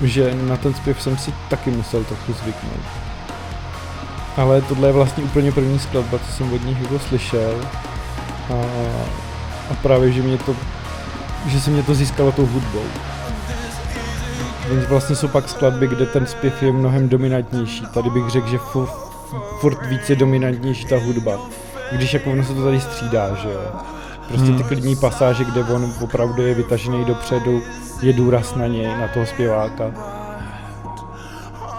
[0.02, 2.82] Že na ten zpěv jsem si taky musel trochu zvyknout.
[4.36, 7.60] Ale tohle je vlastně úplně první skladba, co jsem od nich jako slyšel.
[8.50, 8.54] A,
[9.70, 10.56] a právě, že mě to,
[11.46, 12.82] že se mě to získalo tou hudbou.
[14.88, 17.85] Vlastně jsou pak skladby, kde ten zpěv je mnohem dominantnější.
[17.94, 18.88] Tady bych řekl, že fu,
[19.61, 21.38] furt víc je dominantnější ta hudba.
[21.92, 23.61] Když jako ono se to tady střídá, že jo.
[24.28, 24.62] Prostě ty Hmm.
[24.62, 27.62] klidní pasáže, kde on opravdu je vytažený dopředu,
[28.02, 29.85] je důraz na něj, na toho zpěváka.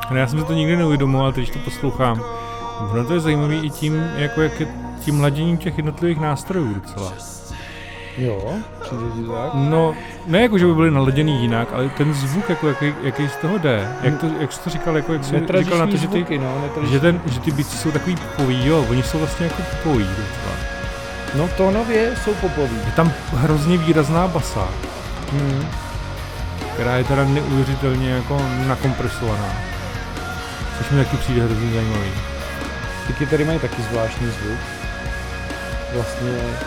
[0.09, 2.21] ale já jsem si to nikdy neuvědomoval, teď když to poslouchám.
[2.91, 4.67] Ono to je zajímavý i tím, jako jak je
[5.07, 7.13] tím laděním těch jednotlivých nástrojů docela.
[8.17, 9.53] Jo, přijde ti tak?
[9.53, 13.35] No, ne jako, že by byly naladěný jinak, ale ten zvuk, jako jaký, jaký z
[13.35, 13.91] toho jde.
[14.01, 16.37] Jak, to, jak jsi to říkal, jako jak jsi říkal na to, že ty, zvuky,
[16.37, 20.03] no, že, ten, že ty bicí jsou takový popový, jo, oni jsou vlastně jako popový
[20.03, 20.55] docela.
[21.35, 22.77] No tónově jsou popoví.
[22.85, 24.67] Je tam hrozně výrazná basa,
[25.31, 25.65] Hmm.
[26.73, 29.53] která je teda neuvěřitelně jako nakompresovaná.
[30.77, 32.11] Což mi taky přijde hrozně zajímavý.
[33.07, 34.76] Ty kytary mají taky zvláštní zvuk.
[35.93, 36.57] Vlastně,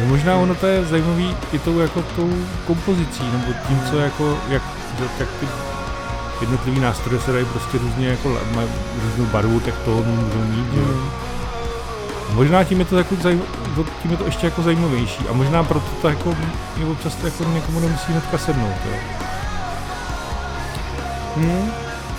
[0.00, 2.30] No možná ono to je zajímavý i tou jako tou
[2.66, 4.62] kompozicí, nebo tím, co jako, jak,
[5.18, 5.46] jak ty
[6.40, 8.68] jednotlivý nástroje se dají prostě různě jako, mají
[9.04, 11.10] různou barvu, tak to můžou mít, hmm.
[12.32, 13.42] Možná tím je to jako zajím,
[14.02, 16.36] tím je to ještě jako zajímavější a možná proto to jako
[16.76, 18.96] je občas to jako někomu nemusí hnedka sednout, jo.
[21.36, 21.70] Hmm.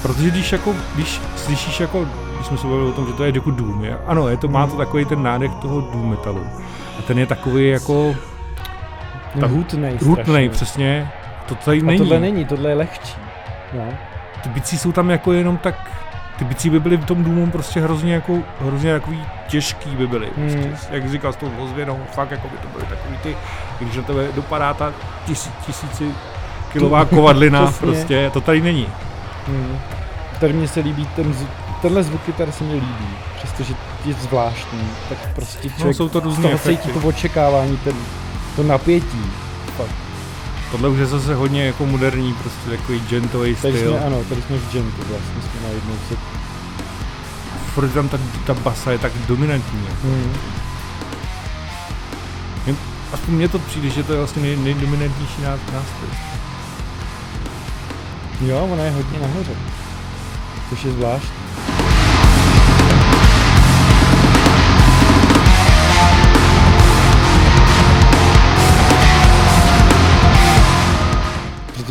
[0.01, 2.07] Protože když jako, když slyšíš jako,
[2.45, 4.47] když jsme se bavili o tom, že to je jako Doom, je, ano, je to,
[4.47, 6.47] má to takový ten nádech toho Doom metalu.
[6.99, 8.15] A ten je takový jako
[9.39, 10.49] Ta- hutnej strašně.
[10.49, 11.11] přesně.
[11.45, 11.97] To tady A není.
[11.99, 13.13] tohle není, tohle je lehčí.
[13.73, 13.83] No.
[14.43, 15.75] Ty bicí jsou tam jako jenom tak,
[16.37, 20.27] ty bicí by byly v tom Doomu prostě hrozně jako, hrozně takový těžký by byly.
[20.37, 20.63] Hmm.
[20.69, 23.37] Prostě, jak říkal s tou ozvěnou, fakt jako by to byly takový ty,
[23.79, 24.93] když na tebe dopadá ta
[25.25, 26.11] tisí, tisíci
[26.71, 28.87] kilová kovadlina, prostě, to tady není.
[29.47, 29.77] Hmm.
[30.39, 31.33] Tady mně se líbí ten.
[31.81, 33.07] Tenhle zvuk kytar se mi líbí,
[33.37, 33.73] přestože
[34.05, 37.95] je zvláštní, tak prostě No, člověk jsou to různé toho cítí to očekávání, ten,
[38.55, 39.21] to napětí.
[40.71, 43.91] Tohle už je zase hodně jako moderní, prostě takový gentový Tady styl.
[43.91, 46.15] jsme, ano, tady jsme v gentu vlastně, jsme najednou se...
[47.73, 49.87] Furt tam ta, ta basa je tak dominantní.
[50.03, 50.33] Hmm.
[53.13, 56.09] Aspoň mně to přijde, že to je vlastně nej, nejdominantnější ná- nástroj.
[58.41, 59.51] Jo, ona je hodně nahoře.
[60.69, 61.34] Což je zvláštní.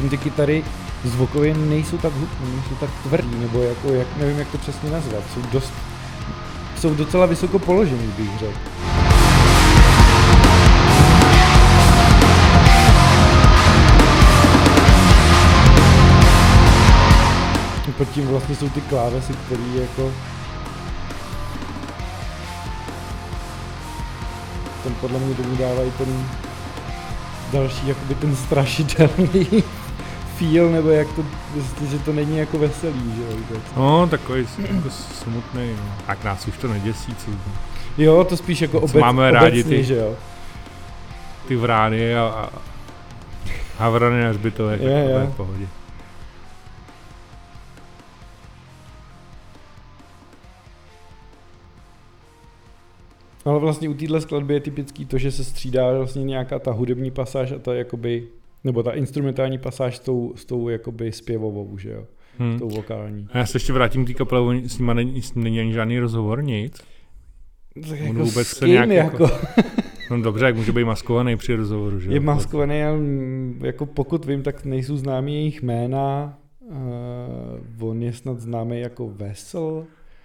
[0.05, 0.65] Přitom ty kytary
[1.05, 5.23] zvukově nejsou tak hutné, nejsou tak tvrdý, nebo jako, jak, nevím, jak to přesně nazvat.
[5.35, 5.73] Jsou dost,
[6.81, 8.59] jsou docela vysoko položený, bych řekl.
[17.99, 20.13] Pod tím vlastně jsou ty klávesy, které jako...
[24.83, 26.27] Ten podle mě tomu dávají ten
[27.53, 29.65] další, jakoby ten strašidelný
[30.39, 31.25] feel, nebo jak to,
[31.91, 33.29] že to není jako veselý, že jo?
[33.37, 33.63] Vůbec.
[33.77, 35.93] No, takový jako smutný, no.
[36.07, 37.31] Tak nás už to neděsí, co
[37.99, 40.17] Jo, to spíš jako obec, máme obecný, rádi ty, že jo?
[41.49, 42.49] Ty vrány a, a
[43.79, 45.27] havrany a hřbitové, je, je.
[45.27, 45.67] v pohodě.
[53.45, 57.11] Ale vlastně u téhle skladby je typický to, že se střídá vlastně nějaká ta hudební
[57.11, 58.29] pasáž a ta jakoby
[58.65, 62.05] nebo ta instrumentální pasáž s tou, s tou jakoby zpěvovou, že jo,
[62.39, 62.57] Hmm.
[62.57, 63.27] s tou vokální.
[63.33, 65.99] A já se ještě vrátím k té kapele, s nima není, s- není ani žádný
[65.99, 66.77] rozhovor, nic.
[67.75, 69.37] Tak On jako vůbec s se kým, nějak jako, jako-
[70.11, 72.15] No dobře, jak může být maskovaný při rozhovoru, že jo?
[72.15, 72.99] je maskovaný, ale
[73.63, 76.39] jako pokud vím, tak nejsou známí jejich jména.
[77.81, 79.85] Uh, on je snad známý jako Vesel.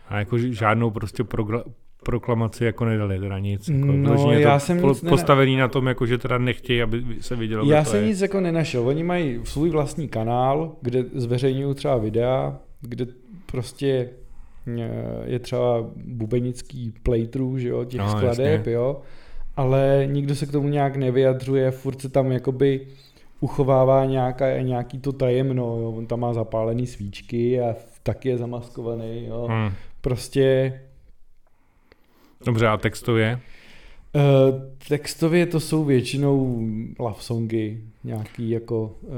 [0.09, 1.63] A jako žádnou prostě progla-
[2.03, 3.69] proklamaci jako nedali, teda nic.
[3.69, 6.81] Jako, No, já to jsem po- nic nena- postavený na tom, jako, že teda nechtějí,
[6.81, 8.07] aby se vidělo, Já jsem je.
[8.07, 8.87] nic jako nenašel.
[8.87, 13.05] Oni mají svůj vlastní kanál, kde zveřejňují třeba videa, kde
[13.51, 14.09] prostě
[14.79, 14.89] eh,
[15.25, 18.71] je třeba bubenický playthrough, že jo, těch No, skladeb, jasně.
[18.73, 19.01] jo,
[19.57, 22.87] ale nikdo se k tomu nějak nevyjadřuje, furt se tam jakoby
[23.39, 29.25] uchovává nějaká, nějaký to tajemno, jo, on tam má zapálený svíčky a taky je zamaskovaný,
[29.27, 29.47] jo.
[29.51, 29.69] Hmm.
[30.01, 30.73] prostě
[32.45, 33.39] Dobře, a textově?
[34.15, 34.21] Uh,
[34.87, 36.61] textově to jsou většinou
[36.99, 39.11] love songy, nějaký jako uh,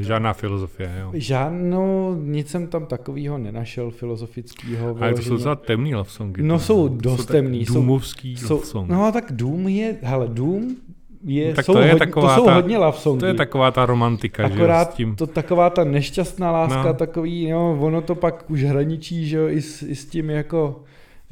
[0.00, 1.10] žádná filozofie, jo.
[1.14, 4.96] Žádnou, nic jsem tam takového nenašel filozofického.
[5.00, 6.42] Ale to jsou docela temný love songy.
[6.42, 8.90] No, jsou dost tak temný, jsou- Doomovský jsou, love song.
[8.90, 10.68] No tak Doom je, hele Doom
[11.24, 13.20] je, Tak jsou, to je hodně, taková to jsou ta- hodně love songy.
[13.20, 15.16] to je taková ta romantika, že jo, Akorát s tím.
[15.16, 16.88] to taková ta nešťastná láska, No.
[16.88, 16.94] no.
[16.94, 20.82] takový, no, ono to pak už hraničí, že jo, i s, i s tím jako,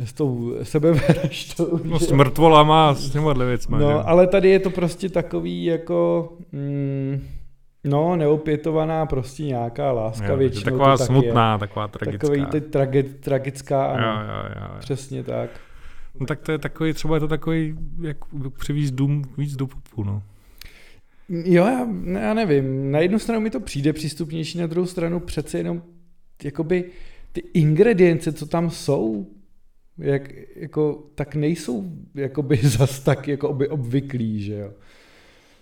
[0.04, 1.80] s tou sebevraždou.
[1.84, 3.78] No že s mrtvolama a s těma že jo.
[3.78, 7.22] No, ale tady je to prostě takový jako, mm,
[7.84, 10.64] no, neopětovaná prostě nějaká láska Jo, většinou.
[10.64, 11.58] taková to tak smutná, je.
[11.58, 12.26] taková tragická.
[12.28, 14.06] Takový ty trage, tragická, ano.
[14.06, 14.76] Jo, jo, jo, jo.
[14.78, 15.50] Přesně tak.
[16.20, 18.16] No tak to je takový, třeba je to takový, jak
[18.58, 20.22] přivízt dům víc do popu, no.
[21.28, 21.86] Jo, já,
[22.20, 22.90] já nevím.
[22.90, 25.82] Na jednu stranu mi to přijde přístupnější, na druhou stranu přece jenom
[26.44, 26.84] jakoby
[27.32, 29.26] ty ingredience, co tam jsou,
[29.98, 30.22] jak,
[30.56, 31.84] jako, tak nejsou
[32.14, 34.70] jakoby zas tak jakoby obvyklý, že jo.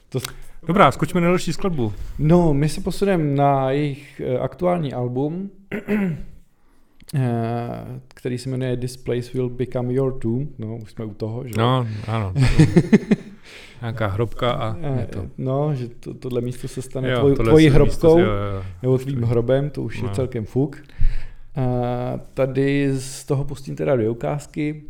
[0.09, 0.19] To,
[0.67, 1.93] Dobrá, skočme na další skladbu.
[2.19, 5.51] no, my se posuneme na jejich eh, aktuální album,
[7.15, 7.21] eh,
[8.15, 10.49] který se jmenuje This Place Will Become Your Tomb.
[10.59, 11.55] No, už jsme u toho, že jo.
[11.59, 12.35] No, ano.
[13.81, 15.27] Nějaká hrobka a je Eh, to.
[15.39, 18.17] No, že to, tohle místo se stane Jo, tvoj, tvojí hrobkou.
[18.17, 18.63] Místo, jo, jo.
[18.83, 20.09] nebo tvým hrobem, to už No.
[20.09, 20.83] je celkem fuk.
[21.57, 24.85] A tady z toho pustím teda dvě ukázky.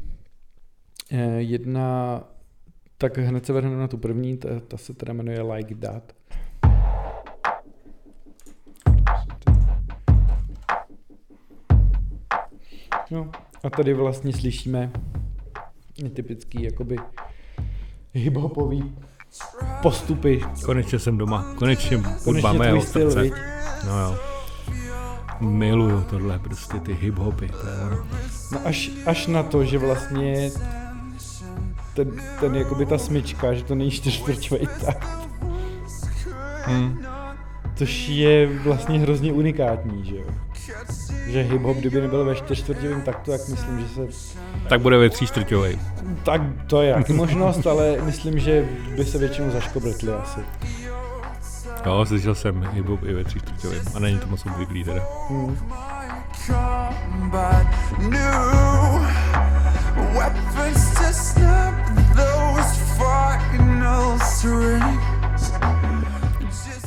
[1.10, 2.20] Eh, Jedna,
[2.98, 6.12] tak hned se vrhnu na tu první, ta, ta se teda jmenuje Like That.
[13.10, 13.30] No,
[13.64, 14.92] a tady vlastně slyšíme
[16.14, 16.96] typický jakoby
[18.14, 18.94] hip-hopový
[19.82, 20.40] postupy.
[20.64, 21.54] Konečně jsem doma.
[21.58, 23.10] Konečně hudba mého styl?
[23.86, 24.35] No jo.
[25.40, 27.50] Miluju tohle, prostě ty hip-hopy.
[27.50, 27.98] To je.
[28.52, 30.50] No až, až na to, že vlastně
[31.94, 35.08] ten, ten jakoby ta smyčka, že to není čtyřčtvrťový takt,
[36.68, 36.98] Hm.
[37.74, 40.24] což je vlastně hrozně unikátní, že jo.
[41.26, 44.38] Že hip-hop, kdyby nebyl ve čtyřčtvrťovém taktu, tak myslím, že se...
[44.68, 45.78] Tak bude ve tří čtvrťovej.
[46.24, 50.40] Tak to je jak možnost, ale myslím, že by se většinou zaškobrtli asi.
[51.86, 53.80] Jo, slyšel jsem hip-hop i ve tří čtvrťovej.
[53.94, 55.02] A není to moc obvyklý teda.
[55.28, 55.56] Hmm.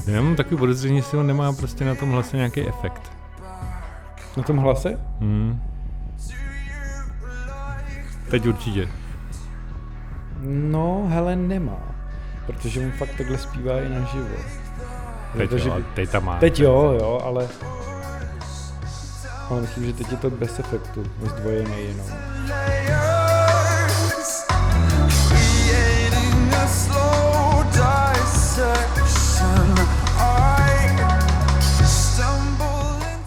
[0.08, 3.12] Já mám takový podezření, jestli on nemá prostě na tom hlase nějaký efekt.
[4.38, 5.00] Na tom hlase?
[5.20, 5.62] Hm.
[8.30, 8.90] Teď určitě.
[10.44, 11.80] No, hele, nemá.
[12.46, 14.36] Protože on fakt takhle zpívá i naživo.
[15.38, 16.40] Teď, Protože jo, teď tam má.
[16.40, 17.48] Teď jo, jo, ale...
[19.50, 22.08] Ale myslím, že teď je to bez efektu, zdvojený jenom.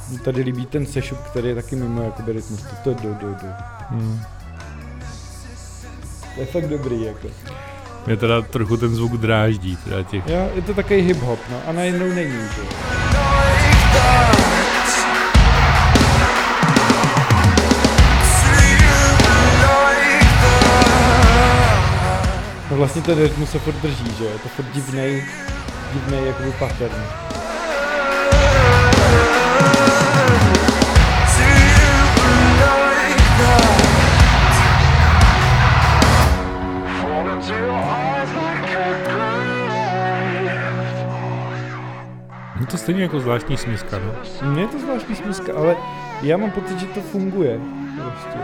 [0.09, 2.65] Mně Tady líbí ten sešup, který je taky mimo jakoby rytmus.
[2.85, 3.49] To, do, do, do.
[3.91, 4.21] Hm.
[6.35, 7.29] To je fakt dobrý, jako.
[8.07, 10.27] Mě teda trochu ten zvuk dráždí, teda těch.
[10.27, 11.61] Jo, je to takový hip-hop, no.
[11.67, 12.63] A najednou není, že.
[22.71, 24.25] No vlastně ten rytmus se furt drží, že.
[24.25, 25.25] Je to furt divnej,
[25.95, 27.32] divnej jakoby pattern.
[42.73, 44.15] to stejně jako zvláštní smyska, no.
[44.51, 45.77] Mně je to zvláštní smyska, ale
[46.23, 47.61] já mám pocit, že to funguje.
[47.97, 48.39] Prostě.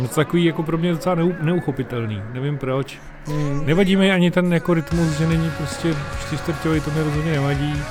[0.00, 2.98] Něco takový jako pro mě docela neu, neuchopitelný, nevím proč.
[3.28, 3.66] Mm.
[3.66, 5.94] Nevadí mi ani ten jako rytmus, že není prostě
[6.26, 7.82] čtyřtvrťový, to mě rozhodně nevadí.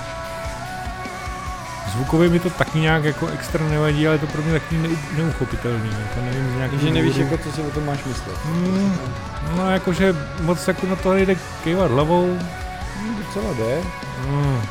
[1.95, 4.95] Zvukově mi to taky nějak jako extra nevadí, ale je to pro mě taky neu,
[5.17, 7.31] neuchopitelný, jako nevím z nějakého Takže nevíš, důvodu.
[7.31, 8.37] jako, co si o tom máš myslet.
[8.45, 8.97] Hmm,
[9.57, 12.37] no jakože moc jako na to nejde kejvat hlavou.
[12.99, 13.81] Hmm, docela jde.
[14.27, 14.61] Hmm.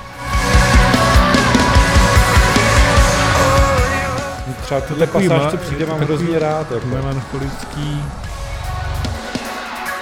[4.62, 6.70] Třeba Takový pasáž, co přijde, mám takový hrozně rád.
[6.72, 6.86] Jako.
[6.86, 8.04] Melancholický.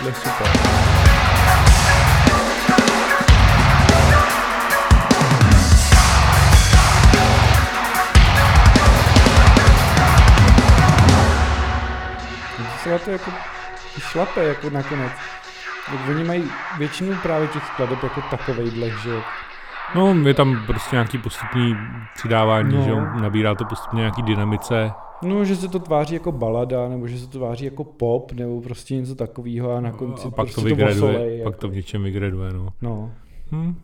[0.00, 0.91] To je super.
[12.84, 13.30] Docela to jako
[13.98, 15.12] šlape jako nakonec.
[15.86, 16.44] Tak oni mají
[16.78, 19.20] většinu právě těch skladeb jako takovejhle, že
[19.94, 21.76] No, je tam prostě nějaký postupný
[22.14, 22.82] přidávání, No.
[22.82, 24.90] že jo, nabírá to postupně nějaký dynamice.
[25.22, 28.60] No, že se to tváří jako balada, nebo že se to tváří jako pop, nebo
[28.60, 31.60] prostě něco takového a na konci a pak prostě to vygraduje, osolej, pak jako.
[31.60, 32.68] to v něčem vygraduje, no.
[32.82, 33.10] No.
[33.52, 33.74] Hm.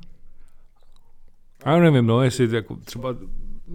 [1.64, 3.09] A já nevím, no, jestli jako třeba,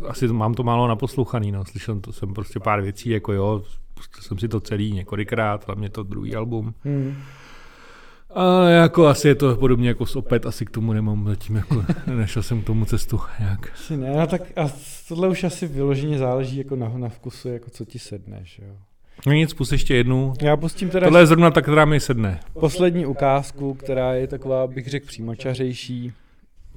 [0.07, 3.61] asi to- mám to málo naposlouchaný, no, slyšel to jsem prostě pár věcí, jako jo,
[3.93, 6.73] pustil jsem si to celý několikrát, hlavně to druhý album.
[6.83, 7.15] Hmm.
[8.29, 11.85] Ale jako asi je to podobně jako s Opet, asi k tomu nemám zatím, jako
[12.15, 13.71] nešel jsem k tomu cestu nějak.
[13.73, 14.69] Asi ne, no tak a
[15.07, 18.75] tohle už asi vyloženě záleží jako na, na vkusu, jako co ti sedne, že jo.
[19.25, 20.33] No nic, pust ještě jednu.
[20.41, 22.39] Já pustím teda Tohle je zrovna ta, která mi sedne.
[22.53, 26.13] poslední ukázku, která je taková, bych řekl, přímočařejší.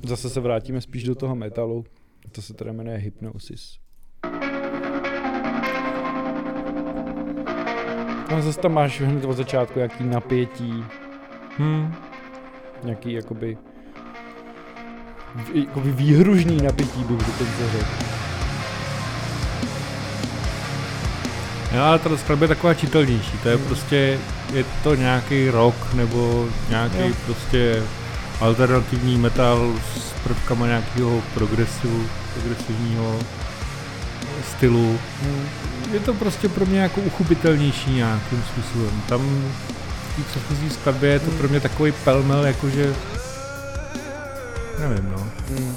[0.02, 1.84] Zase se vrátíme spíš do toho metalu.
[2.32, 3.78] To se teda jmenuje Hypnosis.
[8.30, 10.84] No zase tam máš hned od začátku nějaký napětí,
[11.58, 11.94] Hm.
[12.84, 13.58] nějaký jakoby,
[15.54, 17.86] jakoby výhružný napětí bych dokonce řekl.
[21.74, 24.18] Jo, ale ta skladba je taková čitelnější, to je prostě,
[24.52, 27.14] je to nějaký rock nebo nějaký Jo.
[27.26, 27.82] prostě
[28.40, 33.18] alternativní metal s prvkama nějakého progresivu, progresivního
[34.56, 34.98] stylu.
[35.22, 35.46] Hmm.
[35.92, 39.02] Je to prostě pro mě jako uchopitelnější nějakým způsobem.
[39.08, 39.20] Tam
[40.12, 42.94] v té předchozí skladbě je to pro mě takový pelmel, jakože
[44.78, 45.30] nevím no.
[45.48, 45.76] Hmm.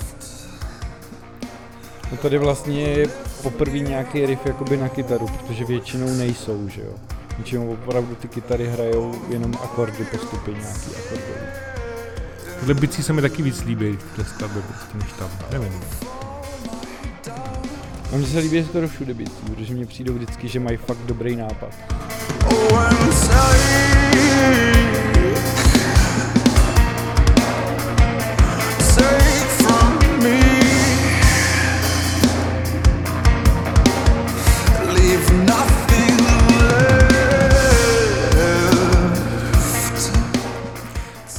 [2.12, 3.08] No tady vlastně je
[3.44, 6.94] poprvé nějaký riff jakoby na kytaru, protože většinou nejsou, že jo.
[7.38, 11.50] Většinou opravdu ty kytary hrajou jenom akordy postupy nějaký akordový.
[12.60, 15.74] Tyhle bicí se mi taky víc líbí v té skladbě prostě než tam, nevím.
[18.14, 21.36] A mně se líbí skoro všude bicí, protože mně přijdou vždycky, že mají fakt dobrý
[21.36, 21.74] nápad.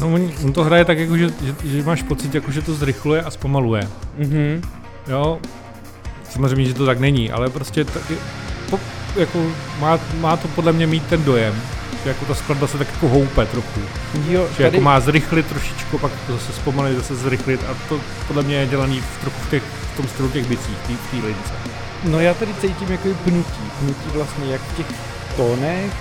[0.00, 2.74] No on, on to hraje tak, jako, že, že, že máš pocit, jako, že to
[2.74, 3.88] zrychluje a zpomaluje.
[4.18, 4.62] Mhm.
[5.08, 5.40] Jo,
[6.30, 8.16] samozřejmě, že to tak není, ale prostě taky,
[8.70, 8.80] po,
[9.16, 9.46] jako
[9.78, 11.62] má, má to podle mě mít ten dojem,
[12.04, 13.80] že jako ta skladba se tak jako houpe trochu.
[14.28, 18.42] Jo, Že jako má zrychlit trošičku, pak to zase zpomalit, zase zrychlit a to podle
[18.42, 19.62] mě je dělaný v, trochu v, těch,
[19.92, 21.52] v tom stylu těch bicí, v té- lince.
[22.04, 23.62] No já tady cítím jako pnutí.
[23.80, 24.86] Pnutí vlastně jak v těch
[25.36, 25.92] tónech,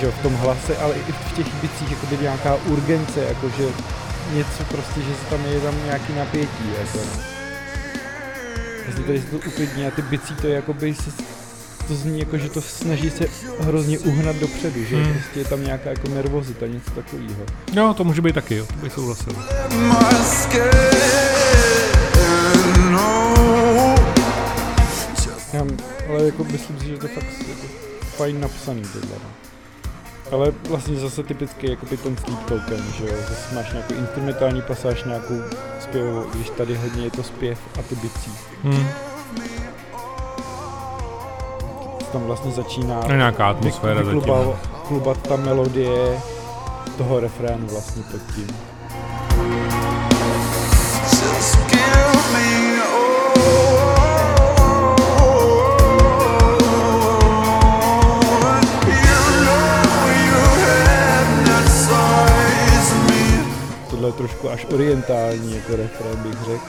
[0.00, 3.64] že v tom hlase, ale i v těch bicích jako nějaká urgence, jakože
[4.34, 7.41] něco prostě, že se tam je tam nějaký napětí, jako no.
[8.86, 11.10] Vlastně tady se to uklidní a ty bicí to je jakoby se,
[11.88, 13.24] to zní jako, že to snaží se
[13.60, 15.12] hrozně uhnat dopředu, že Hmm.
[15.14, 17.44] prostě je tam nějaká jako nervozita, něco takového.
[17.72, 19.32] Jo, to může být taky, jo, to bych souhlasil.
[25.52, 25.66] Já,
[26.08, 27.66] ale jako myslím si, že to je fakt jako
[28.16, 29.16] fajn napsaný tohle.
[30.32, 30.38] No.
[30.38, 34.62] Ale vlastně zase typicky jako by ten sleep token, že jo, zase máš nějakou instrumentální
[34.62, 35.34] pasáž, nějakou
[35.80, 38.32] zpěvovou, když tady hodně je to zpěv a ty bicí.
[38.64, 38.88] Hmm.
[42.12, 44.20] Tam vlastně začíná No, nějaká atmosféra zatím.
[44.20, 44.56] vykluba-
[44.88, 46.20] klubat ta melodie
[46.98, 48.46] toho refrénu vlastně pod tím.
[64.02, 66.64] Tohle trošku až orientální jako refrén bych řekl.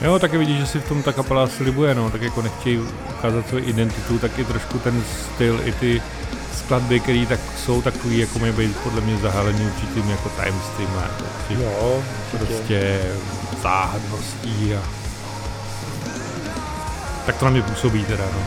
[0.00, 2.80] Jo, taky vidíš, že si v tom ta kapela slibuje, no, tak jako nechtějí
[3.18, 6.02] ukázat svou identitu, tak i trošku ten styl, i ty
[6.54, 12.02] skladby, které tak jsou takový, jako mají být podle mě zahalený určitým jako timestream, jako
[12.32, 12.46] určitě.
[12.46, 13.00] prostě
[13.62, 14.82] záhadností a
[17.26, 18.40] tak to na mě působí teda, no.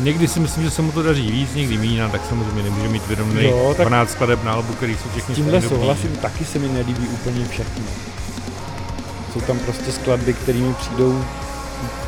[0.00, 3.02] Někdy si myslím, že se mu to daří víc, někdy méně, tak samozřejmě nemůže mít
[3.40, 6.68] Jo, tak- 12 skladeb na albu, který jsou všechny S tímhle souhlasím, taky se mi
[6.68, 7.84] nelíbí úplně všechno.
[9.32, 11.24] Jsou tam prostě skladby, které mi přijdou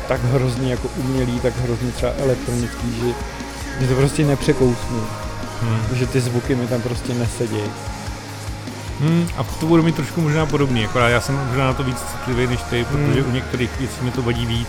[0.07, 3.13] tak hrozně jako umělý, tak hrozně třeba elektronický, že,
[3.81, 5.01] že to prostě nepřekousnu.
[5.61, 5.79] Hmm.
[5.93, 7.63] Že ty zvuky mi tam prostě nesedějí.
[9.01, 11.97] Hmm, a to budu mít trošku možná podobný, akorát já jsem možná na to víc
[12.11, 13.29] citlivý než ty, protože Hmm.
[13.29, 14.67] u některých věcí mi to vadí víc.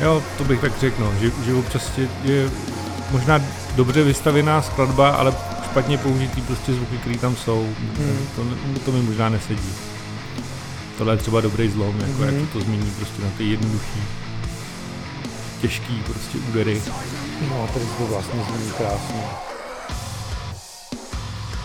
[0.00, 1.82] Jo, to bych tak řekl, no, že, že občas
[2.24, 2.50] je,
[3.10, 3.40] možná
[3.76, 5.32] dobře vystavěná skladba, ale
[5.64, 7.68] špatně použitý prostě zvuky, které tam jsou.
[7.98, 8.18] Hmm.
[8.36, 8.42] To,
[8.84, 9.68] to mi možná nesedí.
[10.98, 12.40] Tohle je třeba dobrý zlom, jako Mhm.
[12.40, 14.00] jak to změní prostě na ty jednoduchý,
[15.60, 16.82] těžký prostě údery.
[17.50, 19.22] No, tady to vlastně zní krásně.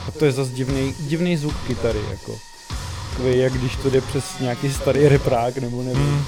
[0.07, 2.39] A to je zase divný, divný zvuk kytary, jako.
[3.09, 6.03] Takový, jak když to jde přes nějaký starý reprák, nebo nevím.
[6.03, 6.25] Hmm.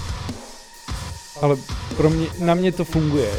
[1.42, 1.58] Ale
[1.98, 3.32] pro mě, na mě to funguje.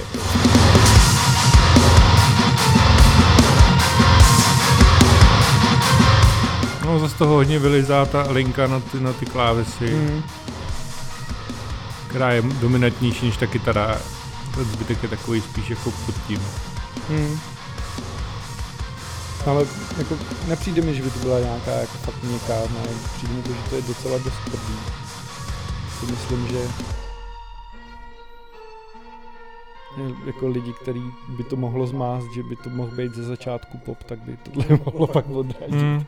[6.85, 9.91] No, zase toho hodně vylizá ta linka na ty, na ty klávesy.
[9.91, 10.23] Mm.
[12.09, 13.99] která je dominantnější než ta kytara.
[14.57, 16.41] Ten zbytek je takový spíš jako pod tím.
[17.09, 17.39] Hmm.
[19.47, 19.67] Ale
[19.99, 23.49] jako nepřijde mi, že by to byla nějaká jako fakt měkká, ne, přijde mi to,
[23.49, 24.79] že to je docela dost tvrdý.
[26.01, 26.69] Si myslím, že
[30.27, 34.03] jako lidi, který by to mohlo zmást, že by to mohl být ze začátku pop,
[34.03, 35.75] tak by tohle mohlo pak odradit.
[35.75, 36.05] Hmm.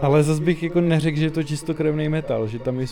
[0.00, 2.86] Ale zase bych jako neřekl, že je to čistokrevný metal, že tam je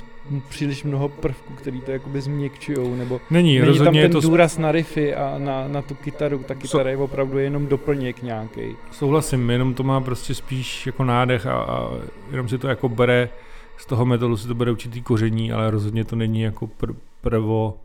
[0.48, 4.28] příliš mnoho prvků, který to jakoby změkčujou, nebo Není, není tam rozhodně je ten to
[4.28, 8.76] důraz na riffy a na, na tu kytaru, ta kytara je opravdu jenom doplněk nějaký.
[8.92, 11.90] souhlasím, jenom to má prostě spíš jako nádech a, a
[12.30, 13.28] jenom si to jako bere,
[13.76, 17.76] z toho metalu si to bere určitý koření, ale rozhodně to není jako pr- prvo,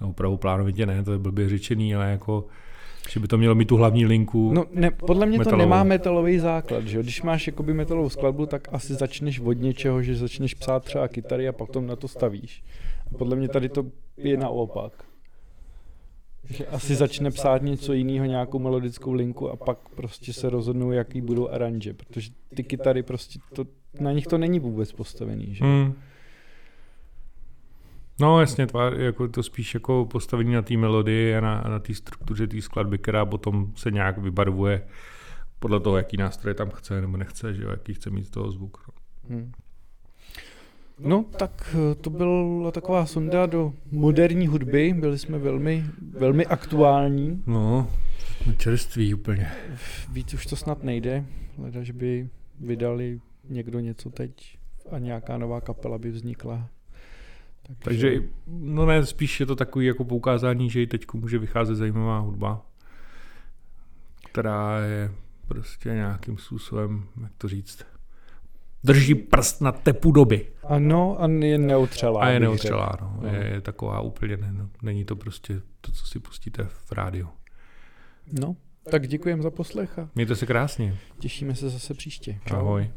[0.00, 2.44] no prvoplánovitě ne, to je blbě řečený, ale jako,
[3.08, 4.52] že by to mělo mít tu hlavní linku.
[4.52, 5.58] No ne, podle mě to Metalovou.
[5.58, 7.02] nemá metalový základ, že?
[7.02, 11.48] Když máš jakoby metalovou skladbu, tak asi začneš od něčeho, že začneš psát třeba kytary
[11.48, 12.64] a pak tom na to stavíš.
[13.14, 13.86] A podle mě tady to
[14.16, 14.92] je naopak.
[16.50, 21.20] Že asi začne psát něco jiného, nějakou melodickou linku a pak prostě se rozhodnou, jaký
[21.20, 23.64] budou aranže, protože ty kytary prostě, to,
[24.00, 25.64] na nich to není vůbec postavený, že?
[25.64, 25.94] Hmm.
[28.20, 31.94] No jasně, tvár, jako to spíš jako postavení na té melodii a na, na té
[31.94, 34.86] struktuře té skladby, která potom se nějak vybarvuje
[35.58, 38.50] podle toho, jaký nástroje tam chce nebo nechce, že jo, jaký chce mít z toho
[38.50, 38.78] zvuk.
[38.88, 38.94] No.
[39.36, 39.52] Hmm.
[40.98, 44.92] No, tak eh, to byla taková sonda do moderní hudby.
[44.92, 47.42] Byli jsme velmi, velmi aktuální.
[47.46, 47.90] No,
[48.58, 49.52] čerství úplně.
[50.12, 51.24] Víc už to snad nejde.
[51.58, 52.28] Leda, že by
[52.60, 54.58] vydali někdo něco teď
[54.90, 56.68] a nějaká nová kapela by vznikla.
[57.78, 62.18] Takže, no ne, spíš je to takový jako poukázání, že i teď může vycházet zajímavá
[62.18, 62.66] hudba,
[64.30, 65.10] která je
[65.48, 67.84] prostě nějakým způsobem, jak to říct,
[68.84, 70.48] drží prst na tepu doby.
[70.64, 72.20] Ano, a je neotřelá.
[72.20, 72.76] A je řekl.
[73.00, 73.18] no.
[73.22, 73.28] No.
[73.28, 77.28] Je, je taková úplně, ne, no, není to prostě to, co si pustíte v rádiu.
[78.40, 78.56] No,
[78.90, 80.98] tak děkujem za poslech Mějte se krásně.
[81.18, 82.40] těšíme se zase příště.
[82.46, 82.56] Čau.
[82.56, 82.90] Ahoj.